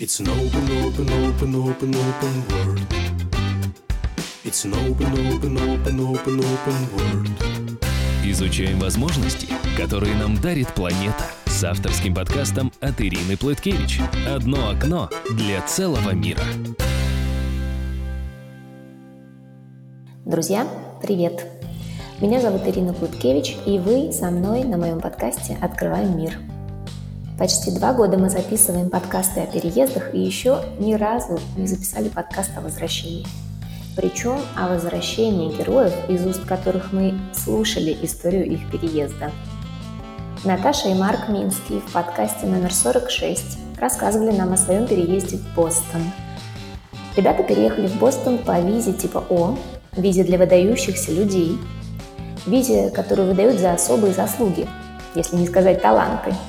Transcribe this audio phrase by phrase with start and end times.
[0.00, 2.80] It's an open, open, open, open, open world.
[4.44, 7.28] It's an open, open, open, open, open world.
[8.24, 11.24] Изучаем возможности, которые нам дарит планета.
[11.46, 14.00] С авторским подкастом от Ирины Плыткевич.
[14.24, 16.44] Одно окно для целого мира.
[20.24, 20.64] Друзья,
[21.02, 21.44] привет!
[22.20, 26.38] Меня зовут Ирина Плыткевич, и вы со мной на моем подкасте «Открываем мир».
[27.38, 32.50] Почти два года мы записываем подкасты о переездах и еще ни разу не записали подкаст
[32.56, 33.24] о возвращении.
[33.94, 39.30] Причем о возвращении героев, из уст которых мы слушали историю их переезда.
[40.42, 46.02] Наташа и Марк Минский в подкасте номер 46 рассказывали нам о своем переезде в Бостон.
[47.16, 49.56] Ребята переехали в Бостон по визе типа О,
[49.92, 51.56] визе для выдающихся людей,
[52.46, 54.66] визе, которую выдают за особые заслуги,
[55.14, 56.34] если не сказать таланты–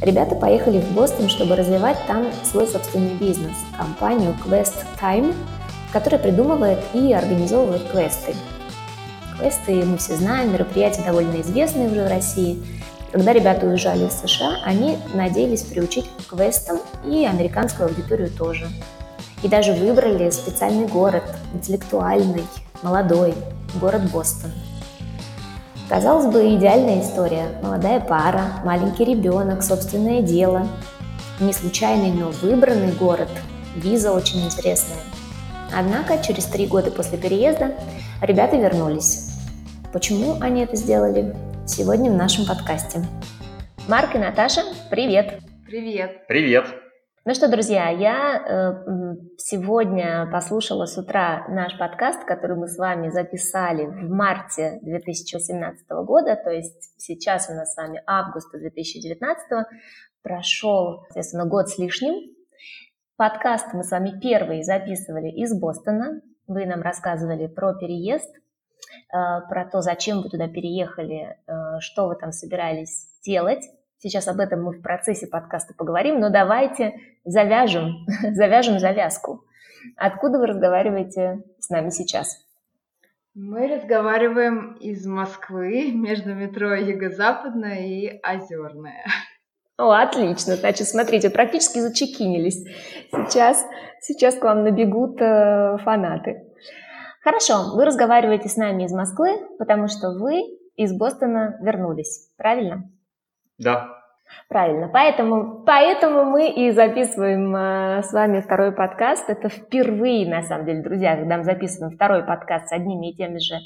[0.00, 5.34] Ребята поехали в Бостон, чтобы развивать там свой собственный бизнес, компанию Quest Time,
[5.92, 8.34] которая придумывает и организовывает квесты.
[9.36, 12.62] Квесты, мы все знаем, мероприятия довольно известные уже в России.
[13.12, 18.68] Когда ребята уезжали в США, они надеялись приучить к квестам и американскую аудиторию тоже.
[19.42, 22.44] И даже выбрали специальный город, интеллектуальный,
[22.82, 23.34] молодой,
[23.80, 24.50] город Бостон–
[25.90, 27.48] Казалось бы, идеальная история.
[27.64, 30.68] Молодая пара, маленький ребенок, собственное дело.
[31.40, 33.28] Не случайный, но выбранный город.
[33.74, 35.00] Виза очень интересная.
[35.76, 37.72] Однако через три года после переезда
[38.22, 39.32] ребята вернулись.
[39.92, 41.34] Почему они это сделали?
[41.66, 43.04] Сегодня в нашем подкасте.
[43.88, 45.40] Марк и Наташа, привет!
[45.66, 46.24] Привет!
[46.28, 46.66] Привет!
[47.26, 53.10] Ну что, друзья, я э, сегодня послушала с утра наш подкаст, который мы с вами
[53.10, 59.66] записали в марте 2018 года, то есть сейчас у нас с вами август 2019,
[60.22, 62.34] прошел, соответственно, год с лишним.
[63.16, 66.22] Подкаст мы с вами первый записывали из Бостона.
[66.46, 72.16] Вы нам рассказывали про переезд, э, про то, зачем вы туда переехали, э, что вы
[72.16, 73.62] там собирались делать.
[74.02, 76.94] Сейчас об этом мы в процессе подкаста поговорим, но давайте
[77.26, 79.44] завяжем, завяжем завязку.
[79.96, 82.46] Откуда вы разговариваете с нами сейчас?
[83.34, 89.04] Мы разговариваем из Москвы между метро Юго-Западное и Озерное.
[89.76, 90.56] О, отлично.
[90.56, 92.64] Значит, смотрите, практически зачекинились.
[93.12, 93.62] Сейчас,
[94.00, 96.42] сейчас к вам набегут э, фанаты.
[97.22, 99.28] Хорошо, вы разговариваете с нами из Москвы,
[99.58, 100.40] потому что вы
[100.76, 102.90] из Бостона вернулись, правильно?
[103.60, 103.96] Да.
[104.48, 104.88] Правильно.
[104.88, 109.28] Поэтому, поэтому мы и записываем э, с вами второй подкаст.
[109.28, 113.38] Это впервые, на самом деле, друзья, когда мы записываем второй подкаст с одними и теми
[113.38, 113.56] же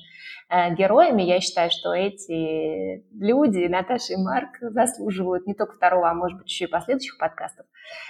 [0.49, 1.22] э, героями.
[1.22, 6.49] Я считаю, что эти люди, Наташа и Марк, заслуживают не только второго, а может быть
[6.49, 7.66] еще и последующих подкастов.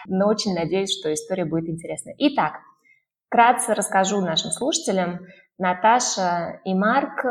[0.06, 2.14] Но очень надеюсь, что история будет интересной.
[2.18, 2.60] Итак,
[3.26, 5.26] вкратце расскажу нашим слушателям.
[5.58, 7.24] Наташа и Марк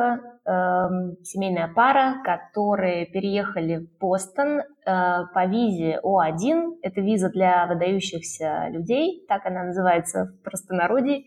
[0.45, 6.79] семейная пара, которые переехали в Бостон э, по визе О1.
[6.81, 11.23] Это виза для выдающихся людей, так она называется в простонародье,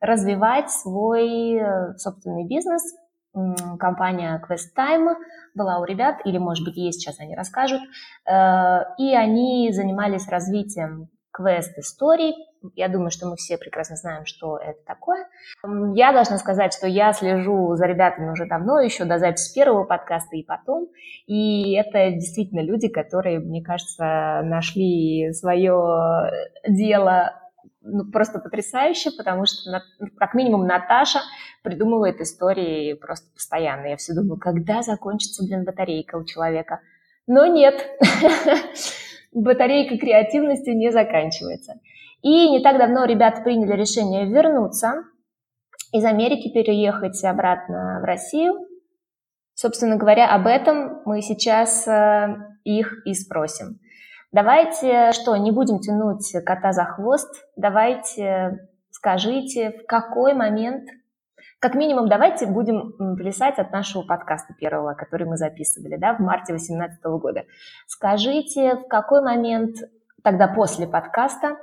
[0.00, 2.82] развивать свой э, собственный бизнес.
[3.78, 5.14] Компания Quest Time
[5.54, 7.82] была у ребят, или, может быть, есть, сейчас они расскажут.
[8.26, 12.34] Э, и они занимались развитием квест-историй,
[12.74, 15.26] я думаю, что мы все прекрасно знаем, что это такое.
[15.94, 20.36] Я должна сказать, что я слежу за ребятами уже давно, еще до записи первого подкаста
[20.36, 20.88] и потом.
[21.26, 26.30] И это действительно люди, которые, мне кажется, нашли свое
[26.66, 27.32] дело
[27.88, 29.82] ну, просто потрясающе, потому что,
[30.16, 31.20] как минимум, Наташа
[31.62, 33.86] придумывает истории просто постоянно.
[33.86, 36.80] Я все думаю, когда закончится, блин, батарейка у человека.
[37.26, 37.74] Но нет,
[39.32, 41.74] батарейка креативности не заканчивается.
[42.26, 45.04] И не так давно ребята приняли решение вернуться
[45.92, 48.66] из Америки, переехать обратно в Россию.
[49.54, 53.78] Собственно говоря, об этом мы сейчас э, их и спросим.
[54.32, 58.58] Давайте, что, не будем тянуть кота за хвост, давайте
[58.90, 60.88] скажите, в какой момент,
[61.60, 66.54] как минимум, давайте будем плясать от нашего подкаста первого, который мы записывали, да, в марте
[66.54, 67.44] 2018 года.
[67.86, 69.76] Скажите, в какой момент,
[70.24, 71.56] тогда после подкаста,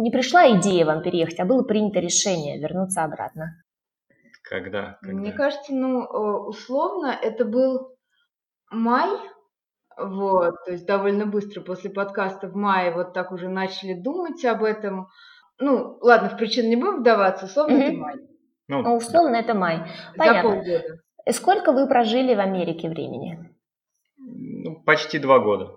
[0.00, 3.62] не пришла идея вам переехать, а было принято решение вернуться обратно?
[4.42, 4.98] Когда?
[5.02, 5.18] Когда?
[5.18, 7.96] Мне кажется, ну, условно, это был
[8.70, 9.08] май,
[9.96, 14.64] вот, то есть довольно быстро после подкаста в мае вот так уже начали думать об
[14.64, 15.08] этом.
[15.58, 17.88] Ну, ладно, в причину не будем вдаваться, условно mm-hmm.
[17.88, 18.14] это май.
[18.68, 19.86] Ну, ну условно это май.
[20.16, 20.42] Понятно.
[20.42, 20.98] За полгода.
[21.30, 23.54] Сколько вы прожили в Америке времени?
[24.16, 25.76] Ну, почти два года.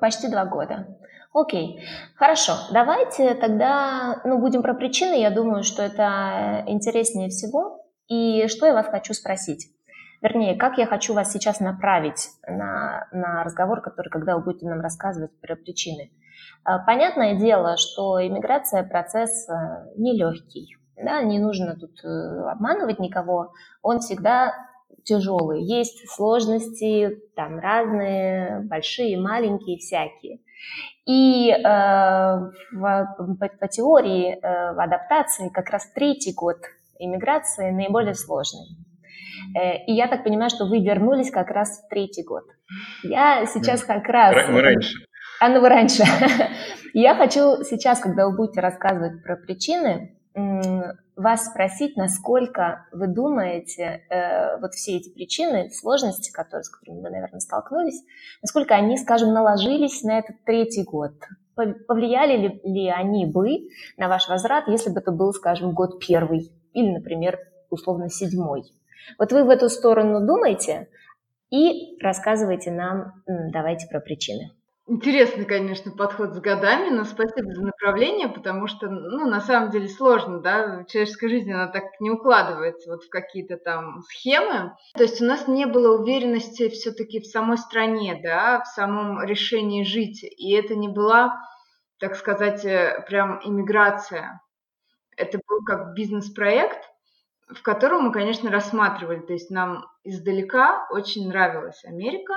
[0.00, 0.86] Почти два года.
[1.32, 1.86] Окей,
[2.16, 2.52] хорошо.
[2.72, 5.20] Давайте тогда, ну, будем про причины.
[5.20, 7.84] Я думаю, что это интереснее всего.
[8.08, 9.68] И что я вас хочу спросить?
[10.22, 14.80] Вернее, как я хочу вас сейчас направить на, на разговор, который, когда вы будете нам
[14.80, 16.10] рассказывать про причины.
[16.64, 19.52] А, понятное дело, что иммиграция– процесс э,
[19.96, 20.76] нелегкий.
[20.96, 22.08] Да, не нужно тут э,
[22.50, 23.52] обманывать никого.
[23.82, 24.54] Он всегда
[25.06, 25.62] тяжелый.
[25.62, 30.40] Есть сложности, там разные, большие, маленькие, всякие.
[31.06, 36.56] И э, в, по, по теории э, адаптации как раз третий год
[36.98, 38.66] иммиграции наиболее сложный.
[39.56, 42.44] Э, и я так понимаю, что вы вернулись как раз в третий год.
[43.04, 44.48] Я сейчас как раз...
[44.48, 44.98] Мы раньше.
[45.40, 46.02] А ну вы раньше.
[46.94, 50.16] Я хочу сейчас, когда вы будете рассказывать про причины,
[51.16, 57.10] вас спросить, насколько вы думаете, э, вот все эти причины, сложности, которые, с которыми вы,
[57.10, 58.02] наверное, столкнулись,
[58.42, 61.12] насколько они, скажем, наложились на этот третий год?
[61.54, 66.52] Повлияли ли, ли они бы на ваш возврат, если бы это был, скажем, год первый
[66.74, 67.38] или, например,
[67.70, 68.64] условно седьмой?
[69.18, 70.88] Вот вы в эту сторону думаете
[71.50, 74.50] и рассказывайте нам, давайте про причины.
[74.88, 79.88] Интересный, конечно, подход с годами, но спасибо за направление, потому что, ну, на самом деле
[79.88, 84.76] сложно, да, человеческая жизнь, она так не укладывается вот в какие-то там схемы.
[84.94, 89.82] То есть у нас не было уверенности все-таки в самой стране, да, в самом решении
[89.82, 91.36] жить, и это не была,
[91.98, 94.40] так сказать, э, прям иммиграция.
[95.16, 96.78] Это был как бизнес-проект,
[97.48, 102.34] в котором мы, конечно, рассматривали, то есть нам издалека очень нравилась Америка,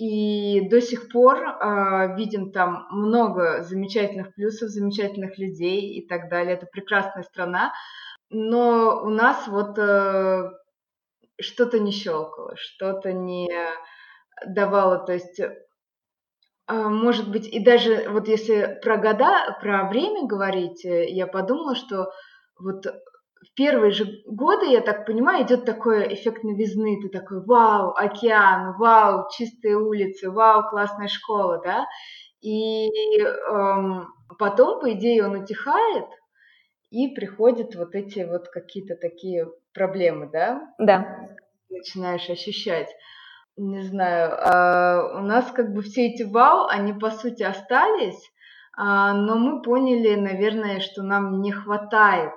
[0.00, 6.54] и до сих пор э, видим там много замечательных плюсов, замечательных людей и так далее.
[6.54, 7.74] Это прекрасная страна.
[8.30, 10.50] Но у нас вот э,
[11.38, 13.50] что-то не щелкало, что-то не
[14.46, 15.52] давало, то есть э,
[16.66, 22.10] может быть, и даже вот если про года, про время говорить, э, я подумала, что
[22.58, 22.86] вот
[23.40, 27.00] в первые же годы, я так понимаю, идет такой эффект новизны.
[27.00, 31.86] Ты такой, вау, океан, вау, чистые улицы, вау, классная школа, да?
[32.42, 32.88] И
[33.20, 34.08] эм,
[34.38, 36.06] потом, по идее, он утихает,
[36.90, 40.74] и приходят вот эти вот какие-то такие проблемы, да?
[40.78, 41.28] Да.
[41.70, 42.88] Начинаешь ощущать.
[43.56, 48.20] Не знаю, э, у нас как бы все эти вау, они по сути остались,
[48.76, 52.32] э, но мы поняли, наверное, что нам не хватает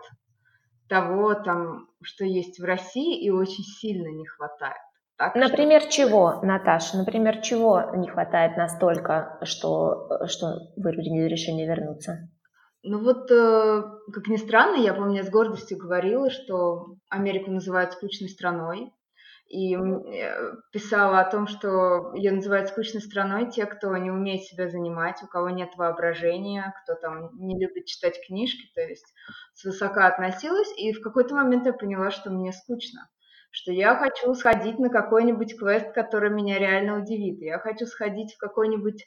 [0.93, 4.77] того, там, что есть в России, и очень сильно не хватает.
[5.17, 5.91] Так Например, что...
[5.91, 6.97] чего, Наташа?
[6.97, 12.29] Например, чего не хватает настолько, что, что вы приняли решение вернуться?
[12.83, 17.93] Ну вот, э, как ни странно, я помню, я с гордостью говорила, что Америку называют
[17.93, 18.91] скучной страной,
[19.53, 24.67] и э, писала о том, что ее называют скучной страной те, кто не умеет себя
[24.67, 29.13] занимать, у кого нет воображения, кто там не любит читать книжки, то есть
[29.53, 33.07] свысока относилась, и в какой-то момент я поняла, что мне скучно,
[33.51, 38.39] что я хочу сходить на какой-нибудь квест, который меня реально удивит, я хочу сходить в
[38.39, 39.05] какой-нибудь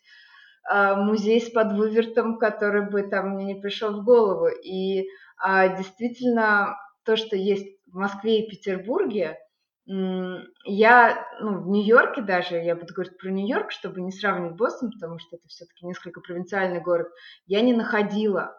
[0.71, 6.77] э, музей с подвывертом, который бы там мне не пришел в голову, и э, действительно
[7.05, 9.39] то, что есть в Москве и Петербурге,
[9.89, 15.19] я, ну, в Нью-Йорке даже, я буду говорить про Нью-Йорк, чтобы не сравнивать Бостон, потому
[15.19, 17.09] что это все-таки несколько провинциальный город,
[17.47, 18.57] я не находила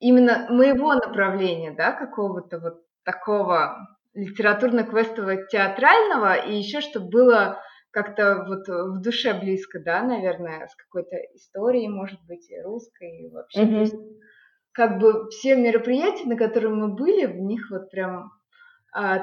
[0.00, 3.76] именно моего направления, да, какого-то вот такого
[4.14, 11.16] литературно-квестового театрального, и еще чтобы было как-то вот в душе близко, да, наверное, с какой-то
[11.34, 13.62] историей, может быть, и русской, и вообще.
[13.62, 13.90] Mm-hmm.
[14.72, 18.32] Как бы все мероприятия, на которые мы были, в них вот прям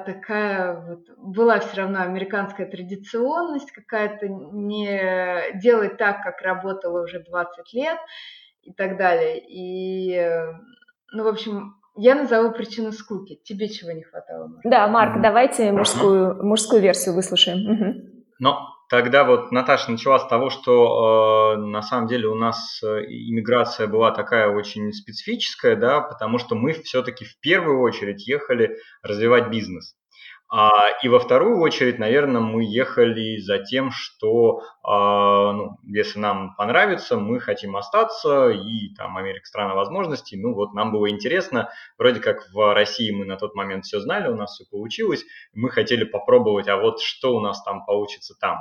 [0.06, 7.74] такая вот была все равно американская традиционность какая-то, не делать так, как работала уже 20
[7.74, 7.98] лет
[8.62, 9.44] и так далее.
[9.48, 10.16] И,
[11.12, 13.40] ну, в общем, я назову причину скуки.
[13.44, 14.48] Тебе чего не хватало?
[14.48, 14.64] Может?
[14.64, 17.72] Да, Марк, давайте мужскую, мужскую версию выслушаем.
[17.72, 18.26] Угу.
[18.40, 18.56] Ну,
[18.94, 23.88] Тогда вот Наташа начала с того, что э, на самом деле у нас э, иммиграция
[23.88, 29.96] была такая очень специфическая, да, потому что мы все-таки в первую очередь ехали развивать бизнес.
[30.56, 30.70] А,
[31.02, 37.18] и во вторую очередь, наверное, мы ехали за тем, что а, ну, если нам понравится,
[37.18, 42.52] мы хотим остаться, и там Америка страна возможностей, ну вот нам было интересно, вроде как
[42.54, 46.68] в России мы на тот момент все знали, у нас все получилось, мы хотели попробовать,
[46.68, 48.60] а вот что у нас там получится там.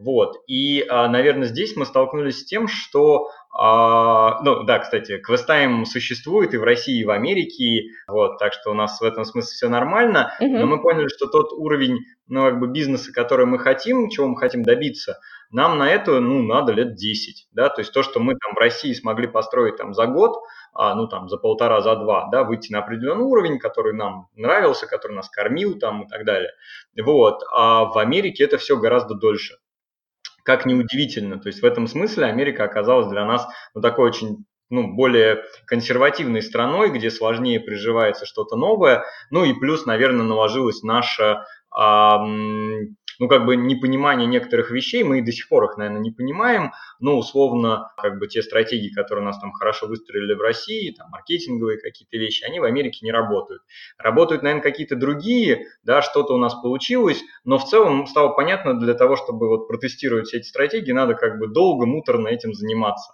[0.00, 0.36] Вот.
[0.46, 6.54] И, а, наверное, здесь мы столкнулись с тем, что а, ну да, кстати, квестайм существует
[6.54, 9.68] и в России, и в Америке, вот, так что у нас в этом смысле все
[9.68, 10.48] нормально, uh-huh.
[10.48, 14.38] но мы поняли, что тот уровень, ну, как бы бизнеса, который мы хотим, чего мы
[14.38, 15.18] хотим добиться,
[15.50, 18.58] нам на это, ну, надо лет 10, да, то есть то, что мы там в
[18.58, 20.38] России смогли построить там за год,
[20.72, 24.86] а, ну, там, за полтора, за два, да, выйти на определенный уровень, который нам нравился,
[24.86, 26.52] который нас кормил там и так далее,
[26.96, 29.56] вот, а в Америке это все гораздо дольше,
[30.50, 31.38] как неудивительно.
[31.38, 36.42] То есть в этом смысле Америка оказалась для нас ну, такой очень ну, более консервативной
[36.42, 39.04] страной, где сложнее приживается что-то новое.
[39.30, 41.46] Ну и плюс, наверное, наложилась наша
[43.20, 46.72] ну, как бы непонимание некоторых вещей, мы и до сих пор их, наверное, не понимаем,
[47.00, 51.10] но условно, как бы те стратегии, которые у нас там хорошо выстроили в России, там,
[51.10, 53.62] маркетинговые какие-то вещи, они в Америке не работают.
[53.98, 58.94] Работают, наверное, какие-то другие, да, что-то у нас получилось, но в целом стало понятно, для
[58.94, 63.12] того, чтобы вот протестировать все эти стратегии, надо как бы долго, муторно этим заниматься.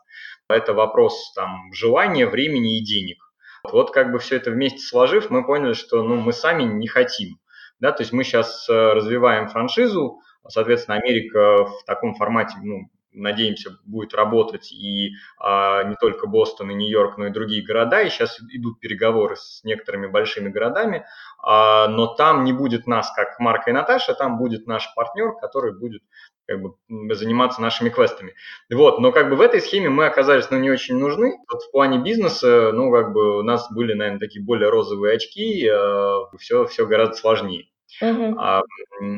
[0.48, 3.18] Это вопрос там желания, времени и денег.
[3.64, 7.40] Вот как бы все это вместе сложив, мы поняли, что ну, мы сами не хотим.
[7.80, 13.78] Да, то есть мы сейчас э, развиваем франшизу, соответственно, Америка в таком формате, ну, надеемся,
[13.84, 18.02] будет работать и а, не только Бостон и Нью-Йорк, но и другие города.
[18.02, 21.06] И сейчас идут переговоры с некоторыми большими городами,
[21.42, 25.76] а, но там не будет нас, как Марка и Наташа, там будет наш партнер, который
[25.76, 26.02] будет
[26.46, 26.74] как бы
[27.14, 28.34] заниматься нашими квестами.
[28.72, 31.38] Вот, но как бы в этой схеме мы оказались, ну, не очень нужны.
[31.50, 35.66] Вот в плане бизнеса, ну, как бы у нас были, наверное, такие более розовые очки,
[35.66, 37.66] э, все, все гораздо сложнее.
[38.00, 38.36] Угу.
[38.38, 38.62] А,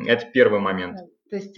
[0.07, 0.97] это первый момент.
[1.29, 1.57] То есть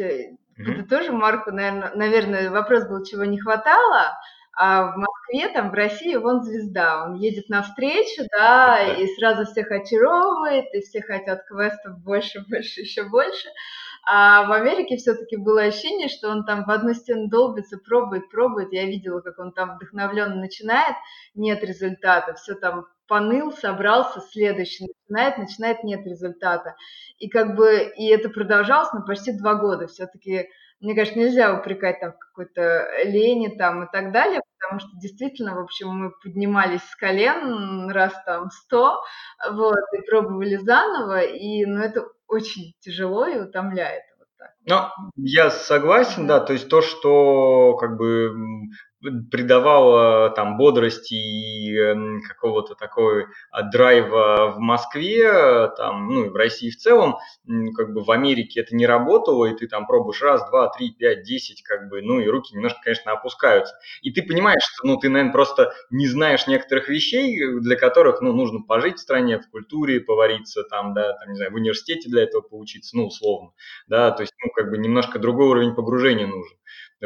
[0.61, 0.71] угу.
[0.71, 4.17] это тоже Марку, наверное, наверное, вопрос был, чего не хватало,
[4.53, 9.71] а в Москве, там, в России он звезда, он едет навстречу, да, и сразу всех
[9.71, 13.47] очаровывает, и все хотят квестов больше, больше, еще больше.
[14.03, 18.73] А в Америке все-таки было ощущение, что он там в одну стену долбится, пробует, пробует.
[18.73, 20.95] Я видела, как он там вдохновленно начинает,
[21.35, 26.75] нет результата, все там поныл, собрался, следующий начинает, начинает, нет результата.
[27.17, 29.87] И как бы, и это продолжалось, ну, почти два года.
[29.87, 35.55] Все-таки, мне кажется, нельзя упрекать там какой-то лени там и так далее, потому что действительно,
[35.55, 39.01] в общем, мы поднимались с колен раз там сто,
[39.51, 44.03] вот, и пробовали заново, и, ну, это очень тяжело и утомляет.
[44.17, 44.51] Вот так.
[44.67, 44.75] Ну,
[45.15, 48.31] я согласен, да, то есть то, что как бы
[49.31, 56.35] придавало там бодрости и эм, какого-то такой а, драйва в Москве, там, ну и в
[56.35, 57.17] России в целом,
[57.75, 61.23] как бы в Америке это не работало, и ты там пробуешь раз, два, три, пять,
[61.23, 63.73] десять, как бы, ну и руки немножко, конечно, опускаются.
[64.03, 68.33] И ты понимаешь, что, ну, ты, наверное, просто не знаешь некоторых вещей, для которых, ну,
[68.33, 72.21] нужно пожить в стране, в культуре, повариться, там, да, там, не знаю, в университете для
[72.21, 73.49] этого поучиться, ну, условно,
[73.87, 76.57] да, то есть, ну, как бы немножко другой уровень погружения нужен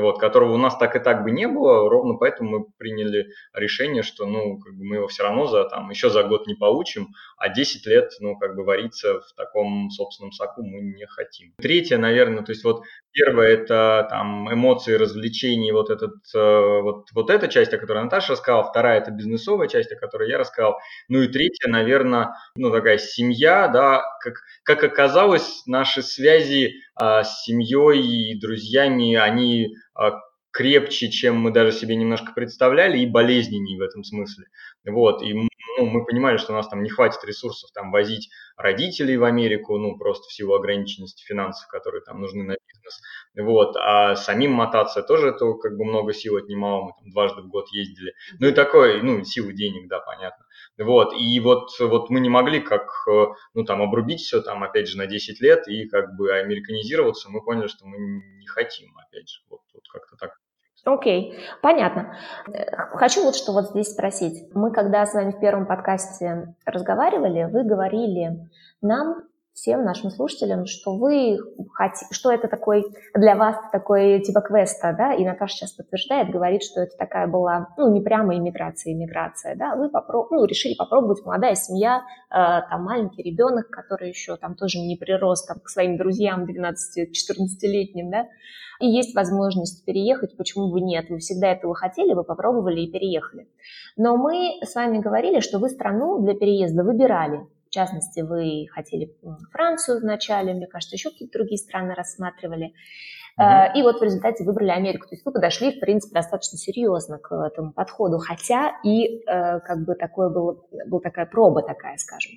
[0.01, 4.03] вот, которого у нас так и так бы не было, ровно поэтому мы приняли решение,
[4.03, 7.09] что, ну, как бы мы его все равно за, там, еще за год не получим,
[7.37, 11.53] а 10 лет, ну, как бы вариться в таком собственном соку мы не хотим.
[11.57, 17.29] Третье, наверное, то есть вот первое это там эмоции, развлечения, вот этот, э, вот, вот
[17.29, 21.21] эта часть, о которой Наташа рассказала, вторая это бизнесовая часть, о которой я рассказал, ну
[21.21, 28.31] и третья, наверное, ну, такая семья, да, как, как оказалось, наши связи а, с семьей
[28.31, 29.75] и друзьями, они
[30.51, 34.45] крепче, чем мы даже себе немножко представляли, и болезненнее в этом смысле.
[34.85, 35.33] Вот, и
[35.77, 39.77] ну, мы понимали, что у нас там не хватит ресурсов там возить родителей в Америку,
[39.77, 43.01] ну, просто в силу ограниченности финансов, которые там нужны на бизнес.
[43.37, 47.47] Вот, а самим мотаться тоже это как бы много сил отнимало, мы там дважды в
[47.49, 48.13] год ездили.
[48.39, 50.44] Ну и такое, ну, силы денег, да, понятно.
[50.77, 52.89] Вот, и вот, вот мы не могли как,
[53.53, 57.41] ну, там, обрубить все там, опять же, на 10 лет и как бы американизироваться, мы
[57.41, 60.31] поняли, что мы не хотим, опять же, вот, вот как-то так
[60.85, 62.15] Окей, okay, понятно.
[62.93, 64.53] Хочу вот что вот здесь спросить.
[64.53, 68.47] Мы когда с вами в первом подкасте разговаривали, вы говорили
[68.81, 69.23] нам,
[69.55, 71.37] всем нашим слушателям, что вы
[71.73, 72.83] хотите, что это такой
[73.15, 77.69] для вас такой типа квеста, да, и Наташа сейчас подтверждает, говорит, что это такая была,
[77.77, 82.33] ну, не прямо иммиграция, иммиграция, да, вы попро- ну, решили попробовать, молодая семья, э,
[82.69, 88.27] там маленький ребенок, который еще там тоже не прирос там, к своим друзьям 12-14-летним, да,
[88.81, 91.09] и есть возможность переехать, почему бы нет?
[91.09, 93.47] Вы всегда этого хотели, вы попробовали и переехали.
[93.95, 97.47] Но мы с вами говорили, что вы страну для переезда выбирали.
[97.75, 99.13] В частности, вы хотели
[99.51, 102.71] Францию вначале, мне кажется, еще какие-то другие страны рассматривали.
[103.37, 103.73] Mm-hmm.
[103.75, 105.09] И вот в результате выбрали Америку.
[105.09, 109.83] То есть вы подошли, в принципе, достаточно серьезно к этому подходу, хотя и э, как
[109.83, 112.31] бы такое было, была такая проба такая, скажем.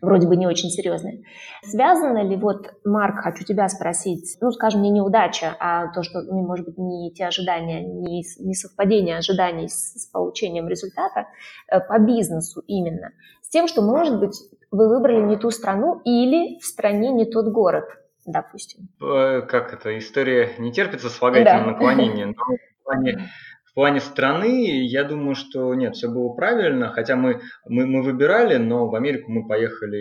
[0.00, 1.22] Вроде бы не очень серьезные.
[1.62, 6.46] Связано ли, вот, Марк, хочу тебя спросить, ну, скажем, не неудача, а то, что, ну,
[6.46, 11.26] может быть, не те ожидания, не, не совпадение ожиданий с, с получением результата
[11.68, 13.10] э, по бизнесу именно,
[13.42, 14.36] с тем, что, может быть,
[14.70, 17.84] вы выбрали не ту страну или в стране не тот город,
[18.26, 18.88] допустим.
[19.00, 21.70] Э, как это, история не терпится слагательного да.
[21.72, 23.28] наклонения, но в плане
[23.74, 28.56] в плане страны, я думаю, что нет, все было правильно, хотя мы, мы, мы выбирали,
[28.56, 29.96] но в Америку мы поехали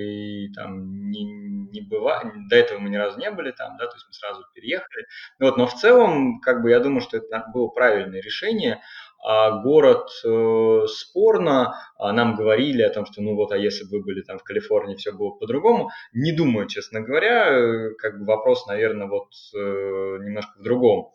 [0.46, 3.96] и там не, не было, до этого мы ни разу не были там, да, то
[3.96, 5.08] есть мы сразу переехали.
[5.40, 8.80] Вот, но в целом, как бы я думаю, что это было правильное решение.
[9.26, 13.98] А город э, спорно, а нам говорили о том, что ну вот, а если бы
[13.98, 15.90] вы были там в Калифорнии, все было по-другому.
[16.14, 21.14] Не думаю, честно говоря, э, как бы вопрос, наверное, вот э, немножко в другом.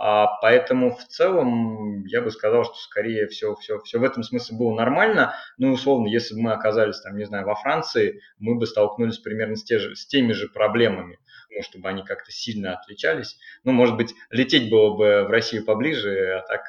[0.00, 4.56] А поэтому в целом я бы сказал, что скорее все, все, все в этом смысле
[4.56, 5.34] было нормально.
[5.56, 9.56] Ну, условно, если бы мы оказались там, не знаю, во Франции, мы бы столкнулись примерно
[9.56, 11.18] с, те же, с теми же проблемами,
[11.50, 13.38] ну, чтобы они как-то сильно отличались.
[13.64, 16.60] Ну, может быть, лететь было бы в Россию поближе, а так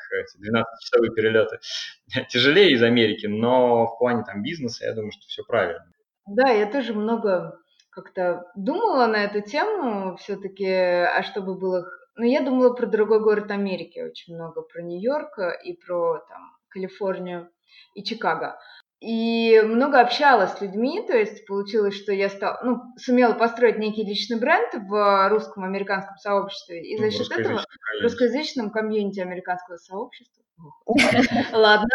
[0.43, 1.59] 12-часовые перелеты
[2.29, 5.85] тяжелее из Америки, но в плане там бизнеса я думаю, что все правильно.
[6.25, 7.59] Да, я тоже много
[7.91, 11.85] как-то думала на эту тему все-таки, а чтобы было
[12.19, 17.49] но я думала про другой город Америки очень много, про Нью-Йорк и про там, Калифорнию
[17.93, 18.59] и Чикаго.
[18.99, 24.03] И много общалась с людьми, то есть получилось, что я стал, ну, сумела построить некий
[24.03, 26.81] личный бренд в русском американском сообществе.
[26.81, 30.43] И за счет этого в русскоязычном комьюнити американского сообщества.
[31.53, 31.87] Ладно.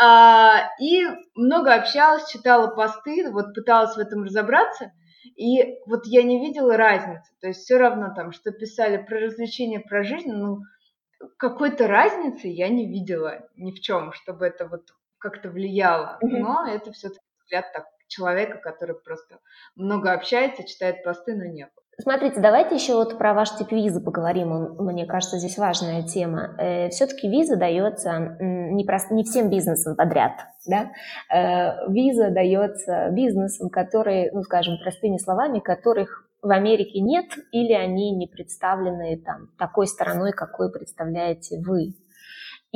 [0.00, 0.02] А,
[0.66, 1.04] а, и
[1.36, 4.90] много общалась, читала посты, вот пыталась в этом разобраться–
[5.36, 7.32] и вот я не видела разницы.
[7.40, 10.60] То есть все равно там, что писали про развлечения, про жизнь, ну,
[11.38, 16.18] какой-то разницы я не видела ни в чем, чтобы это вот как-то влияло.
[16.22, 19.40] Но это все-таки взгляд так, человека, который просто
[19.74, 21.70] много общается, читает посты, но нет.
[21.98, 24.52] Смотрите, давайте еще вот про ваш тип визы поговорим.
[24.52, 26.54] Он, мне кажется, здесь важная тема.
[26.58, 30.32] Э, все-таки виза дается не, прост, не всем бизнесам подряд.
[30.66, 30.90] Да?
[31.34, 38.14] Э, виза дается бизнесам, которые, ну, скажем, простыми словами, которых в Америке нет или они
[38.14, 41.94] не представлены там такой стороной, какой представляете вы.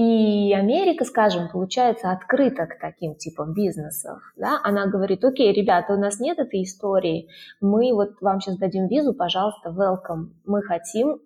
[0.00, 4.18] И Америка, скажем, получается открыта к таким типам бизнесов.
[4.34, 4.58] Да?
[4.64, 7.28] Она говорит, окей, ребята, у нас нет этой истории,
[7.60, 10.30] мы вот вам сейчас дадим визу, пожалуйста, welcome.
[10.46, 11.18] Мы хотим,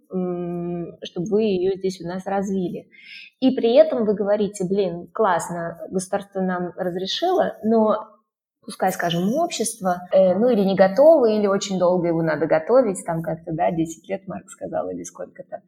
[1.05, 2.89] чтобы вы ее здесь у нас развили.
[3.39, 8.09] И при этом вы говорите, блин, классно, государство нам разрешило, но
[8.65, 13.23] пускай, скажем, общество, э, ну или не готово, или очень долго его надо готовить, там
[13.23, 15.63] как-то, да, 10 лет, Марк сказал, или сколько-то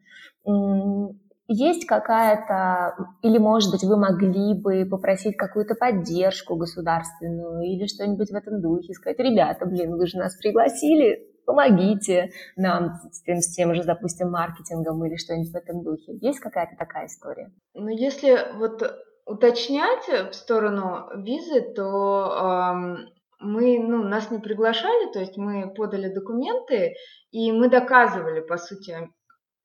[1.47, 8.35] есть какая-то, или, может быть, вы могли бы попросить какую-то поддержку государственную или что-нибудь в
[8.35, 13.73] этом духе, сказать, ребята, блин, вы же нас пригласили, помогите нам с тем, с тем
[13.73, 16.17] же, допустим, маркетингом или что-нибудь в этом духе.
[16.21, 17.51] Есть какая-то такая история?
[17.73, 18.83] Ну, если вот
[19.25, 26.13] уточнять в сторону визы, то эм, мы, ну, нас не приглашали, то есть мы подали
[26.13, 26.95] документы,
[27.31, 29.09] и мы доказывали, по сути,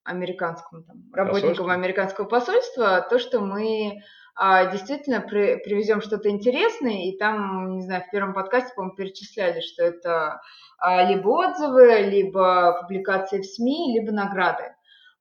[0.04, 4.02] американскому там, работникам американского посольства то, что мы
[4.34, 9.60] а, действительно при, привезем что-то интересное, и там, не знаю, в первом подкасте, по-моему, перечисляли,
[9.60, 10.40] что это
[10.78, 14.74] а, либо отзывы, либо публикации в СМИ, либо награды.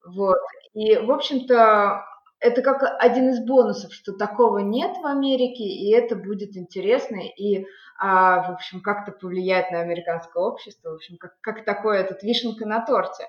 [0.04, 0.38] Вот.
[0.72, 2.04] И, в общем-то,
[2.42, 7.64] это как один из бонусов, что такого нет в Америке, и это будет интересно, и,
[7.98, 12.66] а, в общем, как-то повлияет на американское общество, в общем, как, как такое этот вишенка
[12.66, 13.28] на торте.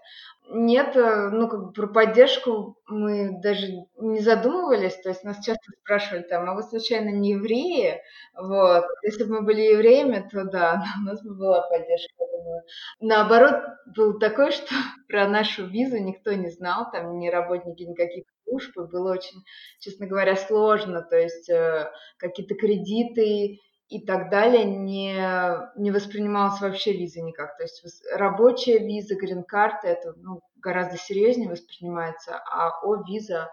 [0.50, 5.72] Нет, э, ну, как бы про поддержку мы даже не задумывались, то есть нас часто
[5.82, 8.02] спрашивали там, а вы случайно не евреи?
[8.36, 12.64] Вот, если бы мы были евреями, то да, у нас бы была поддержка, думаю.
[13.00, 13.56] Наоборот,
[13.96, 14.74] был такой, что
[15.08, 19.44] про нашу визу никто не знал, там ни работники никаких служб, было очень,
[19.80, 25.16] честно говоря, сложно, то есть э, какие-то кредиты и так далее не,
[25.78, 27.58] не воспринималась вообще виза никак.
[27.58, 33.50] То есть рабочая виза, грин-карта, это ну, гораздо серьезнее воспринимается, а о-виза,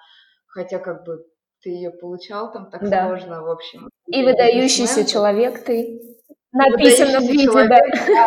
[0.46, 1.24] хотя как бы
[1.62, 3.06] ты ее получал, там так да.
[3.06, 3.90] сложно, в общем.
[4.06, 6.00] И выдающийся человек ты.
[6.52, 8.26] Написано в виде, да.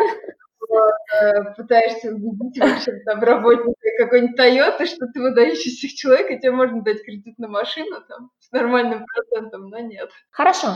[0.76, 6.52] Э, пытаешься убедить, в общем, там, работника какой-нибудь Toyota, что ты выдающийся человек, и тебе
[6.52, 10.10] можно дать кредит на машину там, с нормальным процентом, но нет.
[10.32, 10.68] Хорошо.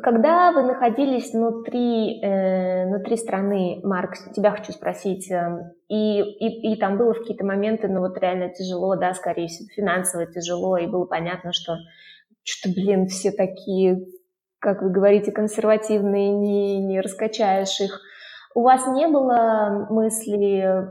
[0.00, 6.76] Когда вы находились внутри, э, внутри страны, Марк, тебя хочу спросить, э, и, и, и
[6.76, 10.86] там было в какие-то моменты, ну вот реально тяжело, да, скорее всего, финансово тяжело, и
[10.86, 11.76] было понятно, что
[12.44, 14.04] что, блин, все такие
[14.62, 18.00] как вы говорите, консервативные, не, не раскачаешь их.
[18.54, 20.88] У вас не было мысли,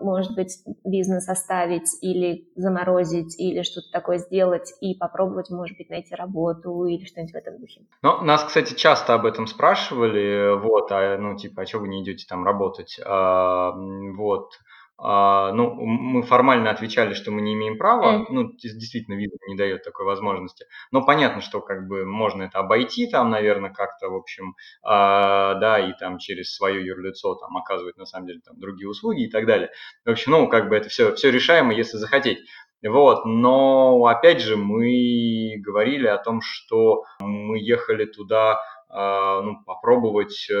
[0.00, 6.14] может быть, бизнес оставить или заморозить, или что-то такое сделать и попробовать, может быть, найти
[6.14, 7.82] работу или что-нибудь в этом духе?
[8.02, 12.02] Ну, нас, кстати, часто об этом спрашивали, вот, а, ну, типа, а что вы не
[12.02, 12.98] идете там работать?
[13.04, 13.72] А,
[14.16, 14.52] вот,
[14.98, 20.06] ну, мы формально отвечали, что мы не имеем права, ну, действительно, виза не дает такой
[20.06, 20.66] возможности.
[20.90, 25.78] Но понятно, что как бы можно это обойти там, наверное, как-то, в общем, а, да,
[25.78, 29.44] и там через свое юрлицо там оказывать, на самом деле, там другие услуги и так
[29.46, 29.70] далее.
[30.06, 32.38] В общем, ну, как бы это все, все решаемо, если захотеть.
[32.82, 40.46] Вот, но опять же мы говорили о том, что мы ехали туда а, ну, попробовать
[40.50, 40.54] э,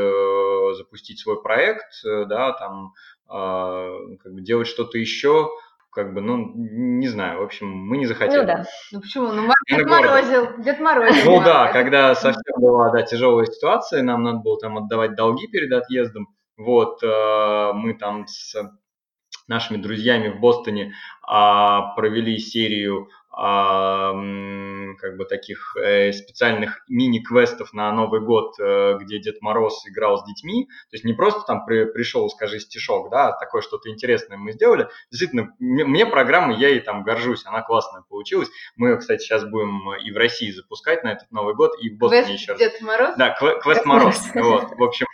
[0.76, 2.94] запустить свой проект, э, да, там
[3.28, 3.90] а,
[4.22, 5.50] как бы делать что-то еще,
[5.90, 8.40] как бы, ну, не знаю, в общем, мы не захотели.
[8.40, 8.64] Ну да.
[8.92, 9.32] Ну почему?
[9.32, 11.24] Ну, Дед Морозил, Дед Морозил.
[11.24, 15.72] Ну да, когда совсем была, да, тяжелая ситуация, нам надо было там отдавать долги перед
[15.72, 18.54] отъездом, вот, э, мы там с
[19.48, 28.22] нашими друзьями в Бостоне а, провели серию как бы таких э, специальных мини-квестов на Новый
[28.22, 30.64] год, э, где Дед Мороз играл с детьми.
[30.90, 34.52] То есть не просто там при, пришел, скажи стишок, да, а такое что-то интересное мы
[34.52, 34.88] сделали.
[35.10, 38.48] Действительно, мне, мне программа, я ей там горжусь, она классная получилась.
[38.74, 41.98] Мы ее, кстати, сейчас будем и в России запускать на этот Новый год, и в
[41.98, 42.58] Бостоне квест еще раз.
[42.58, 43.16] Дед Мороз?
[43.18, 43.30] Да,
[43.62, 44.30] квест Мороз.
[44.34, 45.05] Вот, в общем,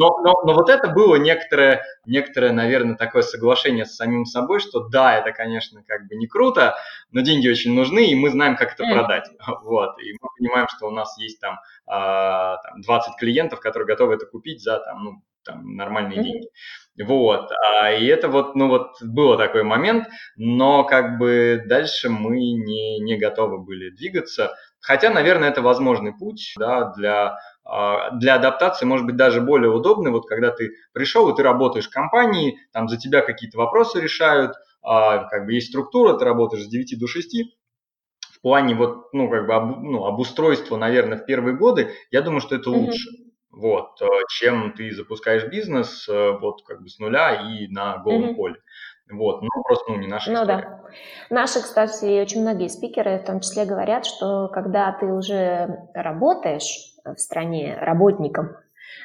[0.00, 4.88] но, но, но вот это было некоторое, некоторое, наверное, такое соглашение с самим собой, что
[4.88, 6.74] да, это, конечно, как бы не круто,
[7.10, 9.28] но деньги очень нужны, и мы знаем, как это продать.
[9.62, 10.00] Вот.
[10.00, 14.24] И мы понимаем, что у нас есть там, а, там 20 клиентов, которые готовы это
[14.24, 16.48] купить за там, ну, там, нормальные деньги.
[17.02, 22.36] Вот, а, и это вот, ну вот, было такой момент, но как бы дальше мы
[22.36, 28.84] не, не готовы были двигаться, хотя, наверное, это возможный путь, да, для а, для адаптации
[28.84, 32.88] может быть даже более удобный, вот когда ты пришел и ты работаешь в компании, там
[32.88, 37.06] за тебя какие-то вопросы решают, а, как бы есть структура, ты работаешь с 9 до
[37.06, 37.36] 6,
[38.32, 42.40] в плане вот, ну, как бы об, ну, обустройства, наверное, в первые годы, я думаю,
[42.40, 43.08] что это лучше.
[43.08, 43.26] Mm-hmm.
[43.52, 48.30] Вот, э, чем ты запускаешь бизнес э, вот как бы с нуля и на голом
[48.30, 48.34] mm-hmm.
[48.34, 48.56] поле.
[49.12, 50.62] Вот, ну просто ну, не наша ну, история.
[50.62, 50.80] Да.
[51.30, 57.18] Наши, кстати, очень многие спикеры в том числе говорят, что когда ты уже работаешь, в
[57.18, 58.56] стране работникам,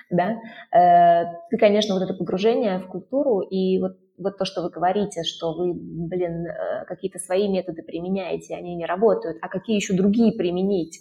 [0.09, 0.37] да,
[0.71, 5.23] э, ты, конечно, вот это погружение в культуру и вот, вот то, что вы говорите,
[5.23, 10.33] что вы, блин, э, какие-то свои методы применяете, они не работают, а какие еще другие
[10.33, 10.99] применить,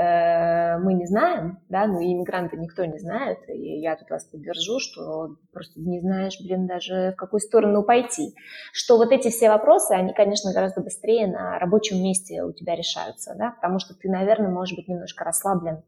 [0.00, 4.78] мы не знаем, да, ну и иммигранты никто не знает, и я тут вас поддержу,
[4.78, 8.34] что просто не знаешь, блин, даже в какую сторону пойти.
[8.72, 13.34] Что вот эти все вопросы, они, конечно, гораздо быстрее на рабочем месте у тебя решаются,
[13.36, 15.82] да, потому что ты, наверное, может быть, немножко расслаблен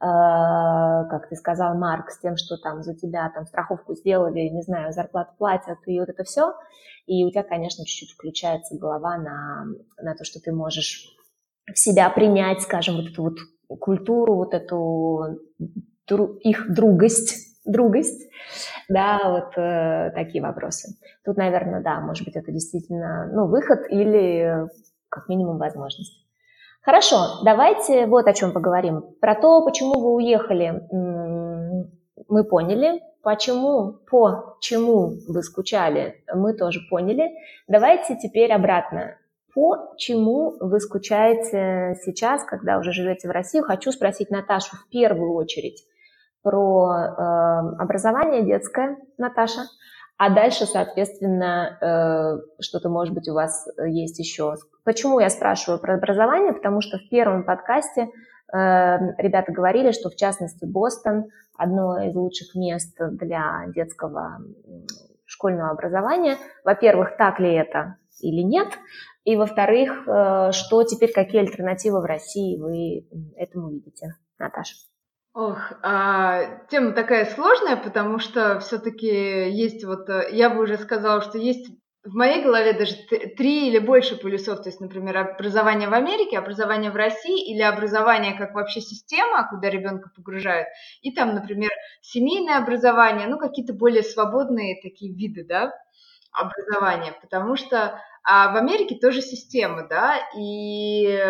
[0.00, 4.62] Э, как ты сказал, Марк, с тем, что там за тебя там страховку сделали, не
[4.62, 6.54] знаю, зарплату платят и вот это все.
[7.06, 9.66] И у тебя, конечно, чуть-чуть включается голова на,
[9.98, 11.16] на то, что ты можешь
[11.72, 13.38] в себя принять, скажем, вот эту вот
[13.80, 15.38] культуру, вот эту
[16.40, 18.28] их другость, другость,
[18.88, 20.96] да, вот э, такие вопросы.
[21.24, 24.68] Тут, наверное, да, может быть, это действительно, ну, выход или
[25.08, 26.24] как минимум возможность.
[26.82, 29.02] Хорошо, давайте вот о чем поговорим.
[29.20, 30.86] Про то, почему вы уехали,
[32.28, 33.00] мы поняли.
[33.22, 37.30] Почему, по чему вы скучали, мы тоже поняли.
[37.66, 39.16] Давайте теперь обратно.
[39.54, 43.60] По чему вы скучаете сейчас, когда уже живете в России?
[43.60, 45.86] Хочу спросить Наташу в первую очередь
[46.42, 47.20] про э,
[47.78, 49.62] образование детское, Наташа.
[50.16, 54.54] А дальше, соответственно, э, что-то, может быть, у вас есть еще.
[54.84, 56.52] Почему я спрашиваю про образование?
[56.52, 58.08] Потому что в первом подкасте э,
[59.18, 64.38] ребята говорили, что, в частности, Бостон– одно из лучших мест для детского
[65.24, 66.36] школьного образования.
[66.64, 68.68] Во-первых, так ли это или нет?
[69.24, 74.14] И, во-вторых, э, что теперь, какие альтернативы в России вы этому видите?
[74.38, 74.74] Наташа.
[75.32, 81.22] Ох, а, тема такая сложная, потому что все-таки есть вот, э, я бы уже сказала,
[81.22, 81.66] что есть
[82.04, 82.94] в моей голове даже
[83.36, 88.34] три или больше полюсов, то есть, например, образование в Америке, образование в России или образование
[88.36, 90.68] как вообще система, куда ребенка погружают,
[91.00, 91.70] и там, например,
[92.02, 95.72] семейное образование, ну, какие-то более свободные такие виды, да,
[96.30, 101.20] образования, потому что а в Америке тоже система, да, и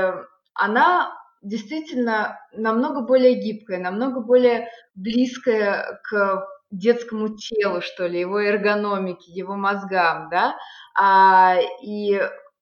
[0.55, 9.33] она действительно намного более гибкая, намного более близкая к детскому телу, что ли, его эргономике,
[9.33, 10.57] его мозгам, да,
[10.97, 12.21] а, и